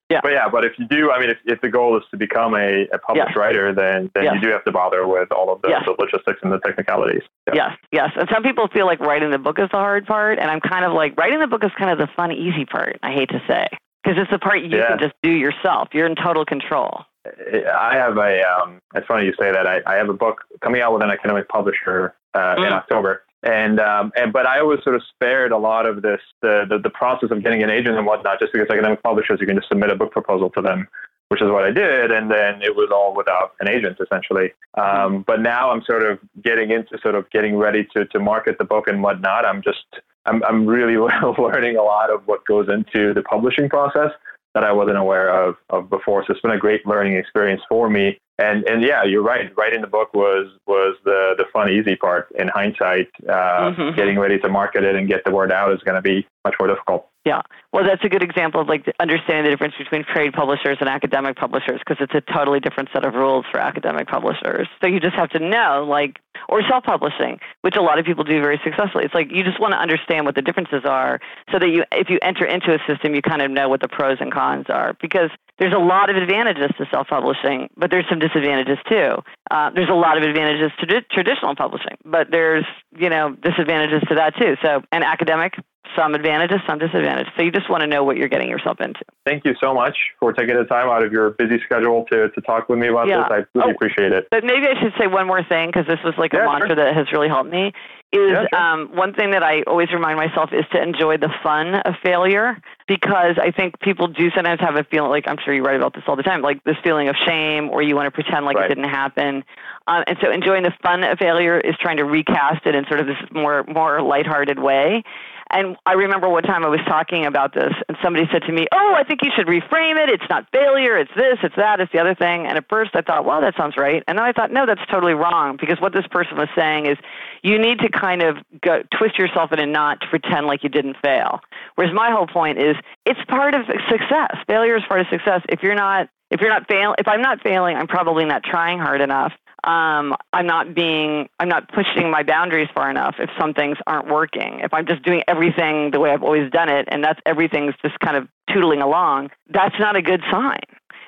yeah. 0.09 0.21
But 0.23 0.31
yeah, 0.31 0.47
but 0.49 0.63
if 0.63 0.79
you 0.79 0.87
do, 0.87 1.11
I 1.11 1.19
mean, 1.19 1.29
if, 1.29 1.37
if 1.43 1.59
the 1.59 1.69
goal 1.69 1.97
is 1.97 2.03
to 2.11 2.17
become 2.17 2.55
a, 2.55 2.87
a 2.93 2.97
published 2.97 3.29
yes. 3.29 3.37
writer, 3.37 3.73
then 3.73 4.09
then 4.15 4.23
yes. 4.23 4.33
you 4.35 4.47
do 4.47 4.49
have 4.51 4.63
to 4.63 4.71
bother 4.71 5.05
with 5.05 5.33
all 5.33 5.51
of 5.51 5.61
the, 5.61 5.67
yes. 5.69 5.83
the 5.85 5.95
logistics 5.99 6.39
and 6.41 6.51
the 6.53 6.59
technicalities. 6.59 7.23
Yeah. 7.47 7.55
Yes, 7.55 7.77
yes. 7.91 8.09
And 8.15 8.29
some 8.33 8.41
people 8.41 8.69
feel 8.69 8.85
like 8.85 9.01
writing 9.01 9.31
the 9.31 9.37
book 9.37 9.59
is 9.59 9.67
the 9.71 9.77
hard 9.77 10.05
part, 10.05 10.39
and 10.39 10.49
I'm 10.49 10.61
kind 10.61 10.85
of 10.85 10.93
like 10.93 11.17
writing 11.17 11.39
the 11.39 11.47
book 11.47 11.65
is 11.65 11.71
kind 11.77 11.91
of 11.91 11.97
the 11.97 12.07
fun, 12.15 12.31
easy 12.31 12.63
part. 12.63 12.97
I 13.03 13.11
hate 13.11 13.29
to 13.29 13.41
say 13.49 13.67
because 14.01 14.17
it's 14.21 14.31
the 14.31 14.39
part 14.39 14.61
you 14.61 14.69
yeah. 14.69 14.87
can 14.87 14.99
just 14.99 15.15
do 15.21 15.31
yourself. 15.31 15.89
You're 15.91 16.07
in 16.07 16.15
total 16.15 16.45
control. 16.45 17.01
I 17.25 17.95
have 17.95 18.17
a. 18.17 18.41
Um, 18.43 18.79
it's 18.93 19.07
funny 19.07 19.25
you 19.25 19.33
say 19.37 19.51
that. 19.51 19.67
I, 19.67 19.81
I 19.85 19.95
have 19.95 20.07
a 20.07 20.13
book 20.13 20.45
coming 20.61 20.81
out 20.81 20.93
with 20.93 21.03
an 21.03 21.09
academic 21.09 21.49
publisher 21.49 22.15
uh, 22.33 22.55
mm. 22.55 22.67
in 22.67 22.71
October, 22.71 23.23
and 23.45 23.79
um, 23.79 24.11
and 24.15 24.33
but 24.33 24.47
I 24.47 24.63
was 24.63 24.79
sort 24.83 24.95
of 24.95 25.03
spared 25.13 25.51
a 25.51 25.57
lot 25.57 25.85
of 25.85 26.01
this 26.01 26.19
the, 26.41 26.65
the, 26.67 26.79
the 26.79 26.89
process 26.89 27.29
of 27.31 27.43
getting 27.43 27.61
an 27.63 27.69
agent 27.69 27.95
and 27.95 28.05
whatnot, 28.05 28.39
just 28.39 28.51
because 28.51 28.67
academic 28.69 29.03
publishers 29.03 29.39
you 29.39 29.47
can 29.47 29.55
just 29.55 29.69
submit 29.69 29.91
a 29.91 29.95
book 29.95 30.11
proposal 30.11 30.49
to 30.51 30.61
them, 30.61 30.87
which 31.29 31.41
is 31.41 31.49
what 31.49 31.63
I 31.63 31.71
did, 31.71 32.11
and 32.11 32.31
then 32.31 32.61
it 32.63 32.75
was 32.75 32.89
all 32.91 33.15
without 33.15 33.53
an 33.59 33.69
agent 33.69 33.97
essentially. 34.01 34.51
Um, 34.73 34.83
mm-hmm. 34.83 35.21
but 35.27 35.41
now 35.41 35.69
I'm 35.69 35.83
sort 35.83 36.03
of 36.03 36.19
getting 36.43 36.71
into 36.71 36.97
sort 37.01 37.13
of 37.13 37.29
getting 37.29 37.55
ready 37.55 37.87
to 37.95 38.05
to 38.05 38.19
market 38.19 38.57
the 38.57 38.65
book 38.65 38.87
and 38.87 39.03
whatnot. 39.03 39.45
I'm 39.45 39.61
just 39.61 39.85
I'm 40.25 40.43
I'm 40.43 40.65
really 40.65 40.97
learning 41.37 41.77
a 41.77 41.83
lot 41.83 42.09
of 42.09 42.25
what 42.25 42.45
goes 42.45 42.67
into 42.67 43.13
the 43.13 43.21
publishing 43.21 43.69
process 43.69 44.11
that 44.55 44.63
I 44.63 44.71
wasn't 44.71 44.97
aware 44.97 45.29
of, 45.29 45.55
of 45.69 45.89
before. 45.89 46.23
So 46.25 46.33
it's 46.33 46.41
been 46.41 46.51
a 46.51 46.57
great 46.57 46.87
learning 46.87 47.15
experience 47.15 47.61
for 47.69 47.89
me. 47.89 48.17
And 48.39 48.67
and 48.67 48.81
yeah, 48.81 49.03
you're 49.03 49.23
right. 49.23 49.55
Writing 49.55 49.81
the 49.81 49.87
book 49.87 50.13
was 50.13 50.47
was 50.65 50.97
the 51.05 51.35
the 51.37 51.45
fun, 51.53 51.69
easy 51.69 51.95
part. 51.95 52.27
In 52.37 52.49
hindsight, 52.49 53.07
uh, 53.29 53.71
mm-hmm. 53.71 53.95
getting 53.95 54.19
ready 54.19 54.39
to 54.39 54.49
market 54.49 54.83
it 54.83 54.95
and 54.95 55.07
get 55.07 55.23
the 55.23 55.31
word 55.31 55.51
out 55.51 55.71
is 55.71 55.79
going 55.83 55.95
to 55.95 56.01
be 56.01 56.27
much 56.43 56.55
more 56.59 56.67
difficult. 56.67 57.07
Yeah. 57.25 57.41
Well, 57.73 57.83
that's 57.85 58.03
a 58.03 58.09
good 58.09 58.23
example 58.23 58.61
of 58.61 58.67
like 58.67 58.85
understanding 58.99 59.45
the 59.45 59.51
difference 59.51 59.75
between 59.77 60.03
trade 60.03 60.33
publishers 60.33 60.77
and 60.79 60.89
academic 60.89 61.37
publishers 61.37 61.79
because 61.79 61.97
it's 61.99 62.13
a 62.13 62.33
totally 62.33 62.59
different 62.59 62.89
set 62.93 63.05
of 63.05 63.13
rules 63.15 63.45
for 63.51 63.59
academic 63.59 64.07
publishers. 64.07 64.67
So 64.81 64.87
you 64.87 64.99
just 64.99 65.15
have 65.15 65.29
to 65.29 65.39
know, 65.39 65.85
like, 65.89 66.19
or 66.49 66.61
self-publishing, 66.67 67.39
which 67.61 67.75
a 67.75 67.81
lot 67.81 67.99
of 67.99 68.05
people 68.05 68.23
do 68.23 68.41
very 68.41 68.59
successfully. 68.63 69.05
It's 69.05 69.13
like 69.13 69.31
you 69.31 69.43
just 69.43 69.59
want 69.59 69.73
to 69.73 69.79
understand 69.79 70.25
what 70.25 70.35
the 70.35 70.41
differences 70.41 70.83
are 70.85 71.19
so 71.51 71.59
that 71.59 71.69
you, 71.69 71.83
if 71.91 72.09
you 72.09 72.19
enter 72.21 72.45
into 72.45 72.73
a 72.73 72.79
system, 72.87 73.15
you 73.15 73.21
kind 73.21 73.41
of 73.41 73.51
know 73.51 73.69
what 73.69 73.81
the 73.81 73.87
pros 73.87 74.17
and 74.19 74.31
cons 74.31 74.65
are 74.69 74.95
because 75.01 75.29
there's 75.57 75.73
a 75.73 75.79
lot 75.79 76.09
of 76.09 76.17
advantages 76.17 76.69
to 76.77 76.85
self-publishing, 76.91 77.69
but 77.77 77.89
there's 77.89 78.05
some 78.09 78.19
disadvantages 78.19 78.77
too. 78.89 79.15
Uh, 79.49 79.69
there's 79.73 79.89
a 79.89 79.95
lot 79.95 80.17
of 80.17 80.23
advantages 80.23 80.71
to 80.79 81.01
traditional 81.11 81.55
publishing, 81.55 81.97
but 82.03 82.27
there's 82.29 82.65
you 82.97 83.09
know 83.09 83.35
disadvantages 83.41 84.01
to 84.09 84.15
that 84.15 84.35
too. 84.35 84.55
So, 84.63 84.81
an 84.91 85.03
academic 85.03 85.53
some 85.95 86.15
advantages, 86.15 86.59
some 86.67 86.79
disadvantages. 86.79 87.31
So 87.37 87.43
you 87.43 87.51
just 87.51 87.69
want 87.69 87.81
to 87.81 87.87
know 87.87 88.03
what 88.03 88.17
you're 88.17 88.29
getting 88.29 88.49
yourself 88.49 88.79
into. 88.79 89.01
Thank 89.25 89.45
you 89.45 89.53
so 89.61 89.73
much 89.73 89.95
for 90.19 90.33
taking 90.33 90.55
the 90.55 90.65
time 90.65 90.89
out 90.89 91.03
of 91.03 91.11
your 91.11 91.31
busy 91.31 91.59
schedule 91.65 92.05
to, 92.11 92.29
to 92.29 92.41
talk 92.41 92.69
with 92.69 92.79
me 92.79 92.87
about 92.87 93.07
yeah. 93.07 93.17
this. 93.17 93.27
I 93.29 93.35
really 93.57 93.71
oh, 93.71 93.75
appreciate 93.75 94.11
it. 94.11 94.27
But 94.31 94.43
maybe 94.43 94.67
I 94.67 94.79
should 94.81 94.93
say 94.99 95.07
one 95.07 95.27
more 95.27 95.43
thing 95.43 95.69
because 95.69 95.87
this 95.87 95.99
was 96.03 96.13
like 96.17 96.33
yeah, 96.33 96.43
a 96.43 96.45
mantra 96.45 96.69
sure. 96.69 96.75
that 96.77 96.95
has 96.95 97.11
really 97.11 97.27
helped 97.27 97.49
me. 97.49 97.73
Is 98.11 98.31
yeah, 98.31 98.45
sure. 98.51 98.59
um, 98.59 98.95
one 98.95 99.13
thing 99.13 99.31
that 99.31 99.43
I 99.43 99.63
always 99.63 99.91
remind 99.91 100.17
myself 100.17 100.51
is 100.53 100.63
to 100.71 100.81
enjoy 100.81 101.17
the 101.17 101.33
fun 101.43 101.75
of 101.75 101.95
failure 102.03 102.55
because 102.87 103.35
I 103.41 103.51
think 103.51 103.79
people 103.79 104.07
do 104.07 104.29
sometimes 104.33 104.61
have 104.61 104.75
a 104.75 104.83
feeling 104.85 105.09
like 105.09 105.25
I'm 105.27 105.37
sure 105.43 105.53
you 105.53 105.63
write 105.63 105.75
about 105.75 105.93
this 105.95 106.03
all 106.07 106.15
the 106.15 106.23
time, 106.23 106.41
like 106.41 106.63
this 106.63 106.77
feeling 106.83 107.09
of 107.09 107.15
shame 107.25 107.69
or 107.69 107.81
you 107.81 107.95
want 107.95 108.07
to 108.07 108.11
pretend 108.11 108.45
like 108.45 108.55
right. 108.55 108.71
it 108.71 108.75
didn't 108.75 108.89
happen. 108.89 109.43
Um, 109.87 110.03
and 110.07 110.17
so 110.21 110.31
enjoying 110.31 110.63
the 110.63 110.73
fun 110.81 111.03
of 111.03 111.17
failure 111.17 111.59
is 111.59 111.75
trying 111.81 111.97
to 111.97 112.05
recast 112.05 112.65
it 112.65 112.75
in 112.75 112.85
sort 112.87 112.99
of 112.99 113.07
this 113.07 113.17
more 113.31 113.63
more 113.63 114.01
lighthearted 114.01 114.59
way. 114.59 115.03
And 115.51 115.77
I 115.85 115.93
remember 115.93 116.27
one 116.27 116.43
time 116.43 116.65
I 116.65 116.69
was 116.69 116.79
talking 116.87 117.25
about 117.25 117.53
this, 117.53 117.73
and 117.87 117.97
somebody 118.03 118.25
said 118.31 118.41
to 118.43 118.51
me, 118.51 118.65
Oh, 118.73 118.93
I 118.97 119.03
think 119.03 119.21
you 119.23 119.31
should 119.35 119.47
reframe 119.47 120.01
it. 120.01 120.09
It's 120.09 120.29
not 120.29 120.47
failure, 120.51 120.97
it's 120.97 121.11
this, 121.15 121.37
it's 121.43 121.55
that, 121.55 121.79
it's 121.79 121.91
the 121.91 121.99
other 121.99 122.15
thing. 122.15 122.47
And 122.47 122.57
at 122.57 122.67
first 122.67 122.91
I 122.95 123.01
thought, 123.01 123.25
Well, 123.25 123.41
that 123.41 123.55
sounds 123.55 123.77
right. 123.77 124.03
And 124.07 124.17
then 124.17 124.25
I 124.25 124.31
thought, 124.31 124.51
No, 124.51 124.65
that's 124.65 124.81
totally 124.91 125.13
wrong, 125.13 125.57
because 125.59 125.79
what 125.79 125.93
this 125.93 126.07
person 126.09 126.37
was 126.37 126.49
saying 126.55 126.87
is 126.87 126.97
you 127.43 127.59
need 127.59 127.79
to 127.79 127.89
kind 127.89 128.23
of 128.23 128.37
go, 128.61 128.81
twist 128.97 129.19
yourself 129.19 129.51
in 129.51 129.59
a 129.59 129.65
knot 129.65 130.01
to 130.01 130.07
pretend 130.07 130.47
like 130.47 130.63
you 130.63 130.69
didn't 130.69 130.97
fail. 131.03 131.39
Whereas 131.75 131.93
my 131.93 132.11
whole 132.11 132.27
point 132.27 132.57
is 132.57 132.75
it's 133.05 133.19
part 133.27 133.53
of 133.53 133.61
success. 133.89 134.37
Failure 134.47 134.77
is 134.77 134.83
part 134.87 135.01
of 135.01 135.07
success. 135.11 135.41
If 135.49 135.61
you're 135.61 135.75
not 135.75 136.09
if 136.31 136.41
you're 136.41 136.49
not 136.49 136.67
fail 136.67 136.95
if 136.97 137.07
I'm 137.07 137.21
not 137.21 137.41
failing, 137.43 137.77
I'm 137.77 137.87
probably 137.87 138.25
not 138.25 138.43
trying 138.43 138.79
hard 138.79 139.01
enough 139.01 139.31
um, 139.65 140.15
I'm 140.31 140.45
not 140.45 140.75
being, 140.75 141.27
I'm 141.39 141.49
not 141.49 141.67
pushing 141.71 142.11
my 142.11 142.23
boundaries 142.23 142.69
far 142.73 142.89
enough 142.89 143.15
if 143.19 143.29
some 143.39 143.53
things 143.53 143.77
aren't 143.87 144.07
working. 144.07 144.59
If 144.61 144.73
I'm 144.73 144.85
just 144.85 145.03
doing 145.03 145.23
everything 145.27 145.91
the 145.91 145.99
way 145.99 146.11
I've 146.11 146.23
always 146.23 146.51
done 146.51 146.69
it 146.69 146.87
and 146.91 147.03
that's 147.03 147.19
everything's 147.25 147.73
just 147.81 147.99
kind 147.99 148.15
of 148.15 148.27
tootling 148.49 148.83
along, 148.83 149.31
that's 149.49 149.75
not 149.79 149.95
a 149.95 150.01
good 150.01 150.21
sign. 150.31 150.61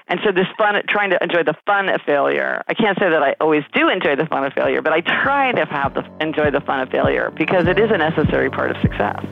And 0.07 0.19
so 0.23 0.31
this 0.31 0.47
fun, 0.57 0.81
trying 0.87 1.09
to 1.11 1.21
enjoy 1.21 1.43
the 1.43 1.55
fun 1.65 1.89
of 1.89 2.01
failure. 2.01 2.63
I 2.67 2.73
can't 2.73 2.97
say 2.97 3.09
that 3.09 3.21
I 3.21 3.35
always 3.41 3.63
do 3.73 3.89
enjoy 3.89 4.15
the 4.15 4.25
fun 4.25 4.45
of 4.45 4.53
failure, 4.53 4.81
but 4.81 4.93
I 4.93 5.01
try 5.01 5.51
to 5.51 5.65
have 5.65 5.93
the, 5.93 6.09
enjoy 6.21 6.49
the 6.49 6.61
fun 6.61 6.79
of 6.79 6.89
failure 6.89 7.31
because 7.37 7.67
it 7.67 7.77
is 7.77 7.91
a 7.91 7.97
necessary 7.97 8.49
part 8.49 8.71
of 8.71 8.77
success. 8.81 9.23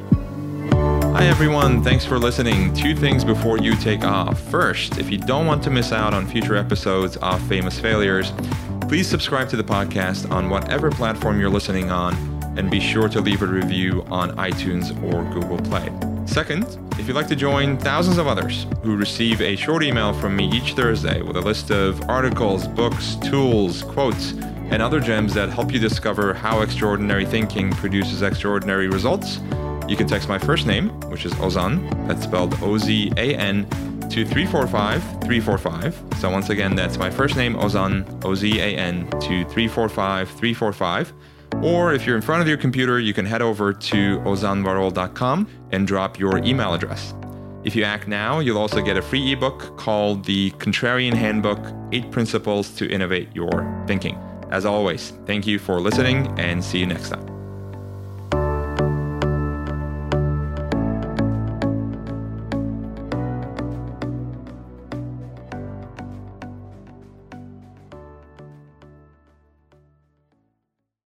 Hi 1.16 1.28
everyone, 1.28 1.82
thanks 1.82 2.04
for 2.04 2.20
listening. 2.20 2.74
Two 2.74 2.94
things 2.94 3.24
before 3.24 3.58
you 3.58 3.74
take 3.78 4.04
off. 4.04 4.38
First, 4.52 4.98
if 4.98 5.10
you 5.10 5.18
don't 5.18 5.46
want 5.46 5.64
to 5.64 5.70
miss 5.70 5.94
out 5.94 6.14
on 6.14 6.28
future 6.28 6.58
episodes 6.58 7.16
of 7.18 7.42
Famous 7.48 7.80
Failures, 7.80 8.34
Please 8.88 9.08
subscribe 9.08 9.50
to 9.50 9.58
the 9.58 9.64
podcast 9.64 10.30
on 10.30 10.50
whatever 10.50 10.92
platform 10.92 11.40
you're 11.40 11.50
listening 11.50 11.90
on, 11.90 12.14
and 12.56 12.70
be 12.70 12.80
sure 12.80 13.10
to 13.10 13.20
leave 13.20 13.42
a 13.42 13.48
review 13.48 14.06
on 14.10 14.36
iTunes 14.38 14.92
or 15.12 15.24
Google 15.34 15.58
Play. 15.58 15.92
Second, 16.28 16.78
if 17.00 17.08
you'd 17.08 17.16
like 17.16 17.28
to 17.28 17.36
join 17.36 17.78
thousands 17.80 18.20
of 18.20 18.28
others 18.28 18.68
who 18.84 18.96
receive 18.96 19.42
a 19.42 19.56
short 19.56 19.84
email 19.84 20.14
from 20.14 20.36
me 20.36 20.50
each 20.52 20.74
Thursday 20.74 21.24
with 21.24 21.36
a 21.36 21.42
list 21.42 21.72
of 21.72 22.00
articles, 22.08 22.68
books, 22.68 23.16
tools, 23.18 23.82
quotes, 23.82 24.32
and 24.70 24.84
other 24.84 25.00
gems 25.00 25.34
that 25.34 25.50
help 25.50 25.74
you 25.74 25.80
discover 25.80 26.36
how 26.36 26.62
extraordinary 26.62 27.26
thinking 27.26 27.72
produces 27.72 28.22
extraordinary 28.22 28.88
results, 28.88 29.40
you 29.88 29.98
can 29.98 30.08
text 30.08 30.30
my 30.30 30.38
first 30.38 30.68
name, 30.68 30.90
which 31.10 31.26
is 31.26 31.34
Ozan, 31.34 32.08
that's 32.08 32.24
spelled 32.24 32.56
O 32.62 32.78
Z 32.78 33.12
A 33.18 33.36
N, 33.36 33.68
to 34.16 34.24
345 34.24 35.04
345. 35.04 36.04
So 36.20 36.30
once 36.30 36.50
again, 36.50 36.74
that's 36.74 36.98
my 36.98 37.10
first 37.10 37.36
name, 37.36 37.54
Ozan, 37.56 38.24
O 38.24 38.34
Z 38.34 38.60
A 38.62 38.78
N, 38.78 39.10
to 39.20 39.44
345 39.44 40.30
345. 40.30 41.14
Or 41.62 41.94
if 41.94 42.08
you're 42.08 42.16
in 42.16 42.22
front 42.22 42.42
of 42.42 42.48
your 42.48 42.56
computer, 42.56 42.98
you 43.02 43.14
can 43.14 43.26
head 43.26 43.42
over 43.42 43.74
to 43.74 44.20
ozanvarol.com 44.20 45.48
and 45.72 45.86
drop 45.86 46.18
your 46.18 46.38
email 46.38 46.74
address. 46.74 47.14
If 47.66 47.76
you 47.76 47.84
act 47.84 48.08
now, 48.08 48.40
you'll 48.40 48.58
also 48.58 48.82
get 48.82 48.96
a 48.96 49.02
free 49.02 49.34
ebook 49.34 49.78
called 49.78 50.24
The 50.24 50.52
Contrarian 50.52 51.14
Handbook 51.14 51.60
Eight 51.92 52.10
Principles 52.10 52.74
to 52.76 52.90
Innovate 52.90 53.36
Your 53.36 53.84
Thinking. 53.86 54.18
As 54.50 54.66
always, 54.66 55.12
thank 55.26 55.46
you 55.46 55.60
for 55.60 55.82
listening 55.82 56.28
and 56.40 56.64
see 56.64 56.80
you 56.80 56.86
next 56.86 57.10
time. 57.10 57.35